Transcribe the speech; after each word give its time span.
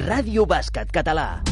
Ràdio 0.00 0.46
Bàsquet 0.48 0.88
Català. 0.94 1.42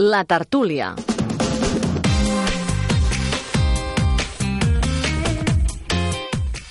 La 0.00 0.24
tertúlia. 0.24 0.94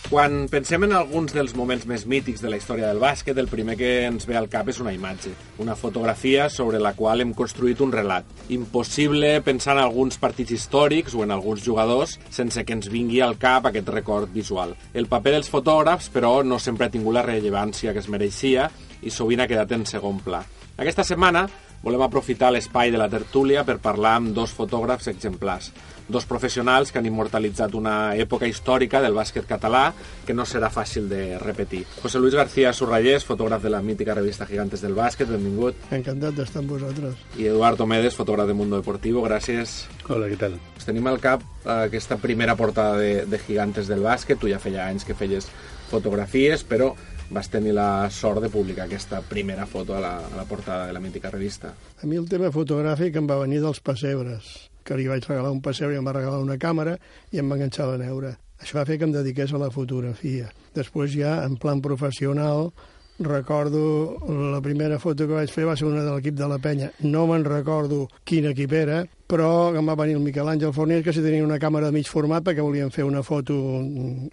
Quan 0.09 0.47
pensem 0.49 0.81
en 0.87 0.95
alguns 0.97 1.35
dels 1.37 1.51
moments 1.53 1.83
més 1.85 2.07
mítics 2.09 2.41
de 2.41 2.49
la 2.49 2.57
història 2.57 2.87
del 2.89 2.97
bàsquet, 2.97 3.37
el 3.37 3.45
primer 3.45 3.75
que 3.77 3.89
ens 4.07 4.25
ve 4.25 4.33
al 4.39 4.47
cap 4.49 4.71
és 4.71 4.79
una 4.81 4.89
imatge, 4.89 5.35
una 5.61 5.75
fotografia 5.77 6.47
sobre 6.49 6.79
la 6.81 6.95
qual 6.97 7.21
hem 7.21 7.35
construït 7.37 7.83
un 7.85 7.93
relat. 7.93 8.25
Impossible 8.49 9.29
pensar 9.45 9.75
en 9.77 9.83
alguns 9.83 10.17
partits 10.17 10.55
històrics 10.57 11.13
o 11.13 11.21
en 11.21 11.29
alguns 11.35 11.61
jugadors 11.61 12.17
sense 12.33 12.65
que 12.65 12.73
ens 12.73 12.89
vingui 12.89 13.21
al 13.21 13.37
cap 13.37 13.69
aquest 13.69 13.93
record 13.93 14.33
visual. 14.33 14.73
El 14.97 15.05
paper 15.05 15.35
dels 15.37 15.53
fotògrafs, 15.53 16.09
però, 16.09 16.39
no 16.41 16.57
sempre 16.57 16.89
ha 16.89 16.95
tingut 16.97 17.13
la 17.13 17.27
rellevància 17.29 17.93
que 17.93 18.01
es 18.01 18.09
mereixia 18.09 18.65
i 19.05 19.13
sovint 19.13 19.45
ha 19.45 19.51
quedat 19.51 19.77
en 19.77 19.85
segon 19.85 20.25
pla. 20.25 20.41
Aquesta 20.79 21.05
setmana 21.05 21.45
volem 21.83 22.01
aprofitar 22.03 22.51
l'espai 22.51 22.91
de 22.91 22.99
la 22.99 23.09
tertúlia 23.09 23.63
per 23.67 23.79
parlar 23.83 24.17
amb 24.19 24.33
dos 24.35 24.51
fotògrafs 24.55 25.07
exemplars, 25.11 25.71
dos 26.09 26.25
professionals 26.25 26.91
que 26.91 26.99
han 26.99 27.07
immortalitzat 27.07 27.75
una 27.77 28.15
època 28.17 28.49
històrica 28.49 28.99
del 29.03 29.15
bàsquet 29.15 29.47
català 29.47 29.93
que 30.25 30.33
no 30.33 30.45
serà 30.49 30.71
fàcil 30.73 31.07
de 31.09 31.37
repetir. 31.39 31.85
José 32.01 32.19
Luis 32.19 32.35
García 32.35 32.73
Surrayés, 32.73 33.25
fotògraf 33.25 33.63
de 33.63 33.71
la 33.71 33.81
mítica 33.85 34.17
revista 34.17 34.47
Gigantes 34.49 34.81
del 34.81 34.97
Bàsquet, 34.97 35.29
benvingut. 35.29 35.77
Encantat 35.95 36.35
d'estar 36.35 36.63
amb 36.63 36.73
vosaltres. 36.75 37.15
I 37.37 37.47
Eduard 37.53 37.79
Omedes, 37.85 38.17
fotògraf 38.17 38.49
de 38.49 38.57
Mundo 38.57 38.81
Deportivo, 38.81 39.23
gràcies. 39.25 39.85
Hola, 40.09 40.27
què 40.31 40.39
tal? 40.41 40.57
Us 40.77 40.89
tenim 40.89 41.07
al 41.07 41.21
cap 41.23 41.45
eh, 41.45 41.85
aquesta 41.85 42.17
primera 42.17 42.57
portada 42.59 42.97
de, 42.97 43.25
de 43.29 43.41
Gigantes 43.45 43.87
del 43.87 44.03
Bàsquet, 44.03 44.41
tu 44.41 44.49
ja 44.51 44.59
feia 44.59 44.89
anys 44.89 45.05
que 45.07 45.17
feies 45.17 45.47
fotografies, 45.89 46.65
però 46.65 46.93
vas 47.29 47.49
tenir 47.49 47.73
la 47.77 48.09
sort 48.09 48.41
de 48.41 48.49
publicar 48.49 48.87
aquesta 48.87 49.21
primera 49.21 49.65
foto 49.69 49.95
a 49.95 50.01
la, 50.01 50.17
a 50.25 50.35
la 50.35 50.45
portada 50.45 50.87
de 50.87 50.93
la 50.93 50.99
mítica 50.99 51.29
revista. 51.29 51.73
A 52.01 52.07
mi 52.07 52.17
el 52.17 52.27
tema 52.29 52.51
fotogràfic 52.51 53.17
em 53.19 53.29
va 53.29 53.39
venir 53.41 53.61
dels 53.63 53.81
pessebres, 53.81 54.69
que 54.83 54.97
li 54.97 55.07
vaig 55.07 55.25
regalar 55.27 55.51
un 55.53 55.61
pessebre 55.61 55.95
i 55.95 56.01
em 56.01 56.07
va 56.07 56.15
regalar 56.17 56.41
una 56.41 56.57
càmera 56.57 56.97
i 57.31 57.41
em 57.41 57.49
va 57.49 57.59
enganxar 57.59 57.89
la 57.91 57.99
neura. 58.01 58.35
Això 58.59 58.79
va 58.79 58.85
fer 58.87 58.97
que 58.99 59.07
em 59.07 59.13
dediqués 59.15 59.53
a 59.53 59.61
la 59.61 59.69
fotografia. 59.71 60.49
Després 60.75 61.13
ja, 61.15 61.39
en 61.45 61.55
plan 61.61 61.81
professional, 61.81 62.73
recordo 63.19 64.17
la 64.51 64.61
primera 64.61 64.99
foto 64.99 65.27
que 65.27 65.37
vaig 65.37 65.51
fer 65.51 65.67
va 65.67 65.77
ser 65.79 65.87
una 65.87 66.03
de 66.03 66.11
l'equip 66.11 66.35
de 66.35 66.47
la 66.47 66.59
penya. 66.59 66.91
No 67.03 67.25
me'n 67.27 67.45
recordo 67.45 68.07
quin 68.23 68.49
equip 68.51 68.73
era, 68.73 69.03
però 69.29 69.69
em 69.77 69.85
va 69.85 69.93
venir 69.93 70.15
el 70.17 70.23
Miquel 70.25 70.47
Àngel 70.49 70.71
Fornés 70.73 71.03
que 71.05 71.13
si 71.13 71.21
tenia 71.21 71.43
una 71.45 71.59
càmera 71.61 71.91
de 71.91 71.93
mig 71.93 72.07
format 72.09 72.41
perquè 72.41 72.63
volien 72.65 72.89
fer 72.89 73.03
una 73.05 73.21
foto 73.21 73.53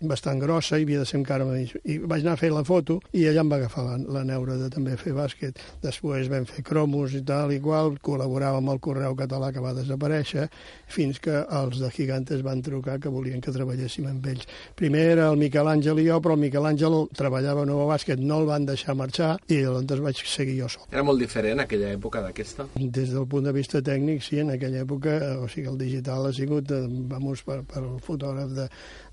bastant 0.09 0.41
grossa 0.41 0.79
i 0.81 0.87
havia 0.87 1.03
de 1.03 1.09
ser 1.09 1.19
encara 1.19 1.45
mig. 1.45 1.75
I 1.85 1.99
vaig 2.01 2.25
anar 2.25 2.37
a 2.39 2.41
fer 2.41 2.49
la 2.55 2.63
foto 2.65 2.97
i 3.13 3.27
allà 3.29 3.43
em 3.45 3.51
va 3.53 3.59
agafar 3.61 3.85
la, 3.85 3.99
la 4.17 4.23
neura 4.25 4.57
de 4.57 4.71
també 4.73 4.97
fer 4.97 5.13
bàsquet. 5.13 5.61
Després 5.85 6.31
vam 6.33 6.47
fer 6.49 6.65
cromos 6.65 7.13
i 7.13 7.21
tal 7.29 7.53
i 7.53 7.59
qual, 7.61 7.99
col·laborava 8.01 8.63
amb 8.63 8.73
el 8.73 8.81
Correu 8.81 9.19
Català 9.19 9.51
que 9.53 9.61
va 9.61 9.75
desaparèixer, 9.77 10.47
fins 10.89 11.21
que 11.21 11.45
els 11.45 11.83
de 11.83 11.93
Gigantes 11.93 12.41
van 12.47 12.65
trucar 12.65 12.97
que 13.03 13.13
volien 13.13 13.45
que 13.45 13.53
treballéssim 13.53 14.09
amb 14.09 14.25
ells. 14.33 14.49
Primer 14.81 15.05
era 15.11 15.29
el 15.29 15.37
Miquel 15.37 15.69
Àngel 15.75 16.01
i 16.01 16.09
jo, 16.09 16.23
però 16.25 16.39
el 16.39 16.45
Miquel 16.47 16.71
Àngel 16.73 16.99
treballava 17.13 17.67
a 17.67 17.69
Nova 17.69 17.91
Bàsquet, 17.93 18.25
no 18.25 18.41
el 18.41 18.49
van 18.49 18.65
deixar 18.65 18.97
marxar 18.97 19.35
i 19.53 19.61
llavors 19.61 20.07
vaig 20.09 20.25
seguir 20.25 20.57
jo 20.63 20.73
sol. 20.73 20.89
Era 20.89 21.05
molt 21.05 21.21
diferent 21.21 21.61
aquella 21.61 21.93
època 21.93 22.25
d'aquesta? 22.25 22.71
Des 22.81 23.13
del 23.13 23.29
punt 23.29 23.45
de 23.45 23.53
vista 23.53 23.85
tècnic, 23.85 24.25
sí, 24.25 24.41
en 24.41 24.57
aquella 24.57 24.86
època, 24.87 25.19
o 25.43 25.51
sigui, 25.53 25.69
el 25.73 25.79
digital 25.83 26.31
ha 26.31 26.33
sigut, 26.33 26.73
eh, 26.73 26.87
vamos, 27.13 27.45
per, 27.47 27.61
per 27.69 27.85
el 27.85 28.01
fotògraf 28.07 28.57
de, 28.57 28.67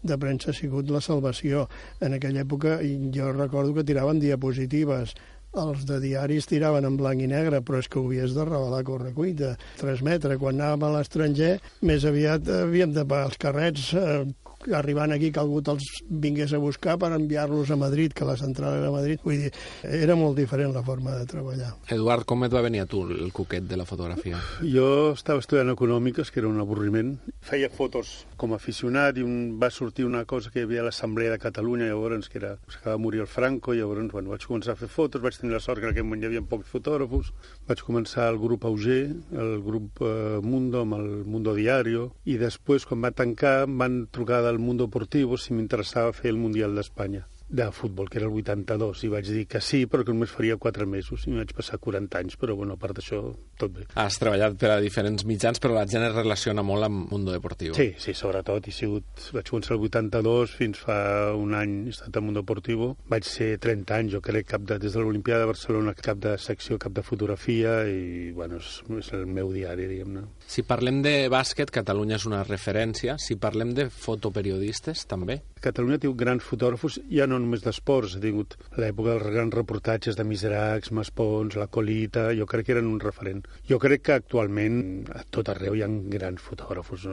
de 0.05 0.17
premsa 0.21 0.53
ha 0.53 0.57
sigut 0.57 0.89
la 0.93 1.03
salvació. 1.03 1.67
En 1.99 2.15
aquella 2.15 2.45
època 2.47 2.79
jo 3.13 3.31
recordo 3.35 3.75
que 3.75 3.87
tiraven 3.87 4.21
diapositives, 4.23 5.17
els 5.53 5.83
de 5.85 5.99
diaris 6.01 6.47
tiraven 6.49 6.87
en 6.87 6.95
blanc 6.97 7.21
i 7.21 7.27
negre, 7.29 7.61
però 7.61 7.81
és 7.83 7.89
que 7.89 7.99
ho 7.99 8.07
havies 8.07 8.33
de 8.33 8.45
revelar 8.47 8.79
a 8.81 8.87
correcuita. 8.87 9.51
Transmetre, 9.77 10.39
quan 10.41 10.57
anàvem 10.57 10.87
a 10.87 10.93
l'estranger, 10.95 11.57
més 11.85 12.07
aviat 12.09 12.49
havíem 12.63 12.95
de 12.95 13.05
pagar 13.05 13.29
els 13.29 13.37
carrets 13.41 13.91
eh, 13.93 14.23
arribant 14.71 15.13
aquí 15.15 15.31
que 15.33 15.41
algú 15.41 15.61
te'ls 15.65 16.03
vingués 16.09 16.53
a 16.53 16.61
buscar 16.61 16.97
per 17.01 17.11
enviar-los 17.15 17.71
a 17.71 17.77
Madrid, 17.79 18.13
que 18.13 18.25
la 18.25 18.37
central 18.37 18.79
era 18.79 18.89
a 18.89 18.95
Madrid. 18.95 19.19
Vull 19.23 19.45
dir, 19.45 19.51
era 19.83 20.15
molt 20.19 20.37
diferent 20.39 20.73
la 20.75 20.83
forma 20.83 21.17
de 21.17 21.27
treballar. 21.29 21.73
Eduard, 21.91 22.25
com 22.29 22.45
et 22.45 22.53
va 22.53 22.63
venir 22.65 22.83
a 22.83 22.87
tu 22.89 23.03
el 23.07 23.31
coquet 23.35 23.67
de 23.67 23.79
la 23.79 23.87
fotografia? 23.89 24.39
Jo 24.63 25.13
estava 25.13 25.43
estudiant 25.43 25.73
econòmiques, 25.73 26.31
que 26.31 26.41
era 26.41 26.51
un 26.51 26.61
avorriment. 26.63 27.15
Feia 27.43 27.69
fotos 27.73 28.23
com 28.39 28.53
a 28.53 28.59
aficionat 28.61 29.17
i 29.19 29.25
un, 29.25 29.57
va 29.59 29.69
sortir 29.71 30.05
una 30.07 30.23
cosa 30.29 30.51
que 30.51 30.61
hi 30.61 30.67
havia 30.67 30.83
a 30.83 30.87
l'Assemblea 30.87 31.33
de 31.33 31.39
Catalunya, 31.41 31.89
llavors, 31.91 32.29
que 32.29 32.39
era, 32.41 32.55
s'acaba 32.67 32.97
de 32.97 33.03
morir 33.03 33.23
el 33.23 33.29
Franco, 33.31 33.73
i 33.73 33.81
llavors, 33.81 34.11
bueno, 34.11 34.33
vaig 34.33 34.45
començar 34.47 34.75
a 34.75 34.79
fer 34.79 34.89
fotos, 34.91 35.23
vaig 35.23 35.37
tenir 35.39 35.55
la 35.55 35.61
sort 35.63 35.81
que 35.81 35.89
en 35.89 35.93
aquell 35.93 36.07
moment 36.07 36.23
hi 36.23 36.29
havia 36.31 36.45
pocs 36.53 36.69
fotògrafos, 36.71 37.33
vaig 37.67 37.83
començar 37.85 38.29
el 38.31 38.39
grup 38.41 38.65
Auger, 38.69 39.01
el 39.31 39.53
grup 39.65 40.03
eh, 40.03 40.39
Mundo, 40.43 40.83
amb 40.83 40.97
el 40.99 41.09
Mundo 41.25 41.55
Diario, 41.57 42.09
i 42.25 42.37
després, 42.41 42.87
quan 42.89 43.03
va 43.03 43.13
tancar, 43.15 43.63
em 43.67 43.77
van 43.79 43.99
trucar 44.13 44.41
del 44.53 44.63
Mundo 44.63 44.87
Deportivo 44.87 45.41
si 45.41 45.57
m'interessava 45.57 46.13
fer 46.15 46.31
el 46.31 46.41
Mundial 46.41 46.77
d'Espanya 46.77 47.25
de 47.53 47.71
futbol, 47.71 48.09
que 48.09 48.17
era 48.17 48.25
el 48.25 48.33
82, 48.33 49.03
i 49.05 49.09
vaig 49.13 49.27
dir 49.29 49.43
que 49.45 49.59
sí, 49.61 49.83
però 49.85 50.01
que 50.01 50.13
només 50.13 50.31
faria 50.33 50.55
4 50.57 50.87
mesos, 50.89 51.27
i 51.29 51.35
vaig 51.35 51.51
passar 51.53 51.77
40 51.77 52.17
anys, 52.23 52.37
però 52.41 52.55
bueno, 52.57 52.73
a 52.73 52.81
part 52.81 52.97
d'això, 52.97 53.19
tot 53.61 53.75
bé. 53.75 53.85
Has 53.99 54.17
treballat 54.17 54.55
per 54.57 54.71
a 54.73 54.79
diferents 54.81 55.21
mitjans, 55.29 55.61
però 55.61 55.75
la 55.77 55.85
gent 55.85 56.07
es 56.07 56.15
relaciona 56.15 56.63
molt 56.65 56.87
amb 56.87 57.11
Mundo 57.13 57.35
Deportivo. 57.35 57.75
Sí, 57.77 57.91
sí, 58.01 58.15
sobretot, 58.17 58.65
he 58.67 58.73
sigut, 58.73 59.27
vaig 59.35 59.51
començar 59.51 59.75
el 59.77 59.85
82, 59.85 60.55
fins 60.57 60.81
fa 60.81 60.97
un 61.37 61.53
any 61.59 61.75
he 61.85 61.93
estat 61.93 62.17
a 62.17 62.23
Mundo 62.25 62.41
Deportivo, 62.41 62.95
vaig 63.13 63.29
ser 63.29 63.51
30 63.61 63.99
anys, 63.99 64.15
jo 64.15 64.23
crec, 64.25 64.49
cap 64.55 64.65
de, 64.65 64.79
des 64.81 64.97
de 64.97 65.05
l'Olimpiada 65.05 65.45
de 65.45 65.51
Barcelona, 65.53 65.93
cap 65.93 66.25
de 66.25 66.33
secció, 66.41 66.79
cap 66.81 66.97
de 66.97 67.05
fotografia, 67.05 67.83
i 67.85 68.31
bueno, 68.33 68.57
és, 68.57 68.81
és 68.97 69.13
el 69.13 69.27
meu 69.29 69.53
diari, 69.53 69.85
diguem-ne. 69.91 70.25
Si 70.47 70.63
parlem 70.67 71.01
de 71.01 71.13
bàsquet, 71.33 71.71
Catalunya 71.73 72.17
és 72.19 72.25
una 72.29 72.43
referència. 72.45 73.15
Si 73.17 73.37
parlem 73.41 73.73
de 73.73 73.87
fotoperiodistes, 73.89 75.05
també. 75.09 75.39
Catalunya 75.63 75.99
té 76.03 76.11
grans 76.19 76.45
fotògrafos, 76.45 76.99
ja 77.09 77.27
no 77.29 77.39
només 77.39 77.63
d'esports, 77.63 78.17
ha 78.17 78.23
tingut 78.23 78.57
l'època 78.77 79.15
dels 79.15 79.33
grans 79.33 79.55
reportatges 79.55 80.19
de 80.19 80.27
Miseracs, 80.27 80.91
Maspons, 80.91 81.57
La 81.59 81.67
Colita, 81.67 82.29
jo 82.37 82.47
crec 82.49 82.67
que 82.67 82.75
eren 82.77 82.91
un 82.91 82.99
referent. 83.01 83.45
Jo 83.69 83.79
crec 83.81 84.05
que 84.07 84.17
actualment 84.19 85.07
a 85.15 85.23
tot 85.29 85.49
arreu 85.53 85.77
hi 85.77 85.85
ha 85.85 85.91
grans 86.17 86.43
fotògrafos. 86.43 87.07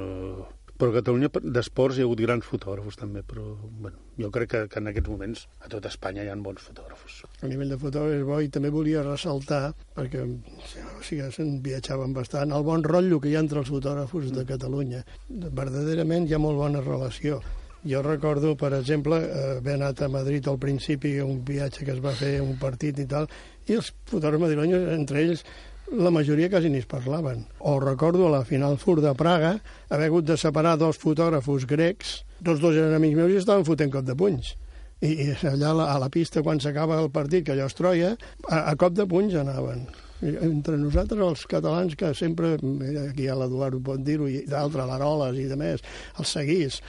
Però 0.80 0.94
a 0.94 0.96
Catalunya 0.96 1.28
d'esports 1.44 1.98
hi 1.98 2.00
ha 2.00 2.06
hagut 2.08 2.22
grans 2.24 2.46
fotògrafos 2.48 2.96
també, 2.96 3.20
però 3.20 3.42
bueno, 3.84 3.98
jo 4.16 4.30
crec 4.32 4.48
que, 4.54 4.60
que 4.72 4.80
en 4.80 4.88
aquests 4.88 5.10
moments 5.12 5.42
a 5.60 5.68
tot 5.68 5.84
Espanya 5.90 6.24
hi 6.24 6.30
ha 6.32 6.36
bons 6.40 6.64
fotògrafos. 6.64 7.18
A 7.44 7.50
nivell 7.50 7.74
de 7.74 7.76
fotògrafs 7.82 8.24
bo, 8.24 8.38
i 8.40 8.48
també 8.48 8.70
volia 8.72 9.04
ressaltar, 9.04 9.74
perquè 9.98 10.24
o 10.24 11.04
sigui, 11.04 11.28
se'n 11.36 11.58
viatjaven 11.66 12.16
bastant, 12.16 12.56
el 12.56 12.64
bon 12.64 12.86
rotllo 12.86 13.20
que 13.20 13.28
hi 13.28 13.36
ha 13.36 13.44
entre 13.44 13.60
els 13.60 13.68
fotògrafos 13.68 14.32
de 14.32 14.46
Catalunya. 14.48 15.04
Verdaderament 15.28 16.30
hi 16.30 16.38
ha 16.38 16.40
molt 16.40 16.56
bona 16.64 16.80
relació. 16.80 17.42
Jo 17.84 18.00
recordo, 18.04 18.56
per 18.60 18.74
exemple, 18.76 19.20
haver 19.58 19.76
anat 19.78 20.00
a 20.04 20.08
Madrid 20.12 20.48
al 20.48 20.58
principi, 20.60 21.18
un 21.20 21.44
viatge 21.44 21.84
que 21.84 21.92
es 21.92 22.00
va 22.04 22.12
fer, 22.16 22.38
un 22.40 22.56
partit 22.60 23.04
i 23.04 23.06
tal, 23.08 23.28
i 23.68 23.76
els 23.76 23.92
fotògrafs 24.08 24.42
madrilenys, 24.48 24.88
entre 24.96 25.22
ells, 25.26 25.44
la 25.92 26.10
majoria 26.10 26.50
quasi 26.50 26.70
ni 26.70 26.78
es 26.78 26.86
parlaven. 26.86 27.46
O 27.58 27.80
recordo 27.80 28.26
a 28.26 28.30
la 28.30 28.44
final 28.44 28.78
Fur 28.78 29.00
de 29.00 29.14
Praga 29.14 29.60
haver 29.88 30.06
hagut 30.06 30.24
de 30.24 30.36
separar 30.36 30.78
dos 30.78 30.98
fotògrafos 30.98 31.66
grecs, 31.66 32.24
tots 32.44 32.60
dos 32.60 32.76
eren 32.76 32.94
amics 32.94 33.18
meus 33.18 33.32
i 33.32 33.40
estaven 33.40 33.66
fotent 33.66 33.92
cop 33.92 34.06
de 34.06 34.16
punys. 34.16 34.54
I, 35.00 35.10
i 35.10 35.26
allà 35.48 35.70
a 35.70 35.74
la, 35.74 35.88
a 35.94 35.98
la 35.98 36.10
pista, 36.12 36.42
quan 36.44 36.60
s'acaba 36.60 37.00
el 37.00 37.10
partit, 37.10 37.46
que 37.46 37.54
allò 37.54 37.66
es 37.70 37.76
troia, 37.76 38.14
a, 38.48 38.66
a 38.70 38.76
cop 38.76 38.94
de 38.94 39.06
punys 39.08 39.34
anaven. 39.40 39.86
Entre 40.20 40.76
nosaltres, 40.76 41.22
els 41.24 41.46
catalans, 41.48 41.96
que 41.96 42.12
sempre, 42.14 42.58
aquí 43.06 43.26
a 43.26 43.38
l'Eduard 43.40 43.78
ho 43.78 43.80
pot 43.80 44.02
dir-ho, 44.04 44.28
i 44.28 44.44
d'altres, 44.44 44.84
l'Aroles 44.86 45.40
i 45.40 45.46
de 45.48 45.56
més, 45.56 45.80
els 46.20 46.34
seguís, 46.36 46.82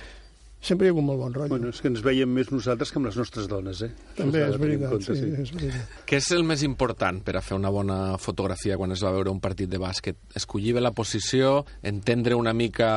sempre 0.61 0.85
hi 0.85 0.91
ha 0.91 0.93
hagut 0.93 1.05
molt 1.05 1.19
bon 1.19 1.33
rotllo. 1.33 1.49
Bueno, 1.55 1.71
és 1.73 1.81
que 1.81 1.89
ens 1.89 2.03
veiem 2.05 2.29
més 2.29 2.51
nosaltres 2.53 2.91
que 2.93 2.99
amb 3.01 3.09
les 3.09 3.17
nostres 3.17 3.47
dones, 3.49 3.81
eh? 3.81 3.89
També 4.17 4.43
és 4.45 4.57
veritat, 4.61 4.93
compte, 4.93 5.15
sí, 5.17 5.31
és 5.41 5.53
veritat. 5.55 5.95
Què 6.09 6.19
és 6.21 6.29
el 6.37 6.45
més 6.47 6.63
important 6.67 7.21
per 7.25 7.35
a 7.39 7.43
fer 7.45 7.57
una 7.57 7.71
bona 7.73 7.99
fotografia 8.21 8.77
quan 8.77 8.93
es 8.93 9.01
va 9.03 9.13
veure 9.15 9.33
un 9.33 9.41
partit 9.43 9.71
de 9.71 9.81
bàsquet? 9.81 10.19
Escollir 10.37 10.75
bé 10.77 10.85
la 10.85 10.93
posició, 10.95 11.65
entendre 11.81 12.37
una 12.37 12.53
mica 12.53 12.91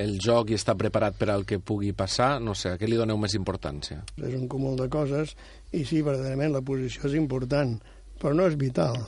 el 0.00 0.16
joc 0.22 0.50
i 0.50 0.58
estar 0.58 0.78
preparat 0.80 1.18
per 1.20 1.28
al 1.34 1.44
que 1.48 1.60
pugui 1.60 1.92
passar? 1.92 2.38
No 2.40 2.56
sé, 2.56 2.72
a 2.74 2.80
què 2.80 2.88
li 2.88 3.00
doneu 3.00 3.20
més 3.20 3.36
importància? 3.36 4.00
És 4.16 4.32
un 4.32 4.48
cúmul 4.48 4.78
de 4.80 4.88
coses, 4.92 5.36
i 5.72 5.84
sí, 5.84 6.00
verdaderament, 6.06 6.54
la 6.56 6.64
posició 6.64 7.04
és 7.10 7.18
important, 7.20 7.76
però 8.20 8.34
no 8.36 8.48
és 8.50 8.56
vital. 8.60 8.98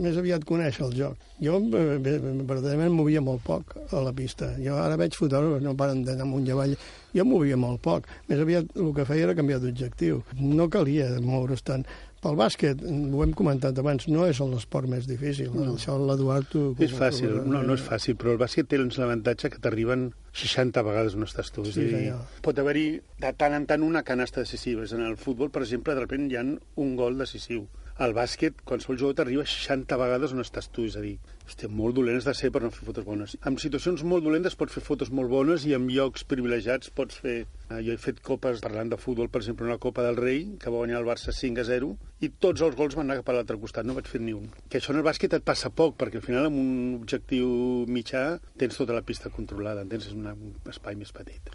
Més 0.00 0.16
aviat 0.16 0.44
conèixer 0.48 0.86
el 0.86 0.94
joc. 0.96 1.24
Jo, 1.44 1.58
eh, 1.60 1.98
verdaderament, 2.00 2.94
movia 2.96 3.20
molt 3.20 3.42
poc 3.44 3.74
a 3.92 4.00
la 4.00 4.12
pista. 4.16 4.54
Jo 4.56 4.78
ara 4.80 4.96
veig 4.96 5.16
fotògrafs, 5.18 5.64
no 5.64 5.76
paren 5.76 6.02
d'anar 6.04 6.24
amunt 6.24 6.48
i 6.48 6.54
avall. 6.54 6.72
Jo 7.12 7.26
movia 7.28 7.58
molt 7.60 7.82
poc. 7.84 8.08
Més 8.30 8.40
aviat 8.40 8.72
el 8.76 8.92
que 8.96 9.04
feia 9.04 9.28
era 9.28 9.36
canviar 9.36 9.60
d'objectiu. 9.60 10.22
No 10.40 10.70
calia 10.72 11.10
moure's 11.20 11.64
tant. 11.66 11.84
Pel 12.24 12.34
bàsquet, 12.40 12.80
ho 12.80 13.22
hem 13.22 13.32
comentat 13.36 13.76
abans, 13.78 14.08
no 14.08 14.24
és 14.26 14.40
l'esport 14.40 14.88
més 14.88 15.04
difícil. 15.06 15.52
No. 15.52 15.76
Això 15.76 15.98
l'Eduard... 16.00 16.56
És 16.82 16.94
fàcil, 16.96 17.36
no, 17.44 17.60
no 17.62 17.76
és 17.76 17.84
fàcil, 17.84 18.16
però 18.18 18.32
el 18.32 18.40
bàsquet 18.40 18.66
té 18.70 18.80
l'avantatge 18.80 19.52
que 19.52 19.60
t'arriben 19.62 20.08
60 20.32 20.82
vegades 20.88 21.14
on 21.14 21.28
estàs 21.28 21.52
tu. 21.52 21.66
Sí, 21.68 21.84
dir, 21.92 22.16
pot 22.42 22.58
haver-hi 22.58 22.86
de 23.20 23.32
tant 23.36 23.54
en 23.54 23.68
tant 23.68 23.84
una 23.84 24.02
canasta 24.02 24.42
decisiva. 24.42 24.88
En 24.96 25.04
el 25.04 25.20
futbol, 25.20 25.52
per 25.52 25.62
exemple, 25.62 25.94
de 25.94 26.06
repente 26.08 26.34
hi 26.34 26.40
ha 26.40 26.46
un 26.82 26.96
gol 26.96 27.20
decisiu. 27.20 27.68
Al 27.96 28.12
bàsquet, 28.12 28.58
qualsevol 28.68 28.98
jugador 29.00 29.14
t'arriba 29.16 29.44
60 29.48 29.96
vegades 29.96 30.32
on 30.34 30.42
estàs 30.42 30.66
tu, 30.68 30.82
és 30.84 30.98
a 30.98 31.00
dir, 31.00 31.14
hòstia, 31.46 31.70
molt 31.72 31.96
dolent 31.96 32.18
has 32.18 32.26
de 32.28 32.34
ser 32.36 32.50
per 32.52 32.60
no 32.60 32.68
fer 32.68 32.84
fotos 32.84 33.06
bones. 33.06 33.36
En 33.48 33.54
situacions 33.62 34.02
molt 34.04 34.26
dolentes 34.26 34.56
pots 34.60 34.74
fer 34.76 34.82
fotos 34.84 35.08
molt 35.16 35.32
bones 35.32 35.64
i 35.64 35.72
en 35.72 35.86
llocs 35.88 36.26
privilegiats 36.28 36.92
pots 36.92 37.22
fer... 37.22 37.36
Eh, 37.70 37.78
jo 37.86 37.94
he 37.94 38.02
fet 38.02 38.20
copes, 38.26 38.60
parlant 38.60 38.92
de 38.92 38.98
futbol, 39.00 39.30
per 39.32 39.40
exemple, 39.40 39.64
una 39.64 39.78
Copa 39.80 40.04
del 40.04 40.20
Rei, 40.20 40.42
que 40.60 40.68
va 40.68 40.82
guanyar 40.82 41.00
el 41.00 41.08
Barça 41.08 41.32
5 41.32 41.62
a 41.62 41.64
0, 41.70 41.88
i 42.20 42.30
tots 42.44 42.66
els 42.66 42.76
gols 42.76 42.98
van 43.00 43.08
anar 43.08 43.22
cap 43.22 43.32
a 43.32 43.38
l'altre 43.38 43.56
costat, 43.62 43.88
no 43.88 43.96
vaig 43.96 44.10
fer 44.12 44.20
ni 44.20 44.36
un. 44.36 44.50
Que 44.68 44.76
això 44.76 44.92
en 44.92 45.00
el 45.00 45.06
bàsquet 45.06 45.38
et 45.38 45.46
passa 45.48 45.72
poc, 45.72 45.96
perquè 45.96 46.20
al 46.20 46.26
final 46.26 46.50
amb 46.50 46.60
un 46.60 46.98
objectiu 46.98 47.48
mitjà 47.88 48.26
tens 48.60 48.76
tota 48.76 48.92
la 48.92 49.06
pista 49.08 49.32
controlada, 49.32 49.88
una, 50.12 50.36
un 50.36 50.52
espai 50.68 51.00
més 51.00 51.16
petit. 51.16 51.48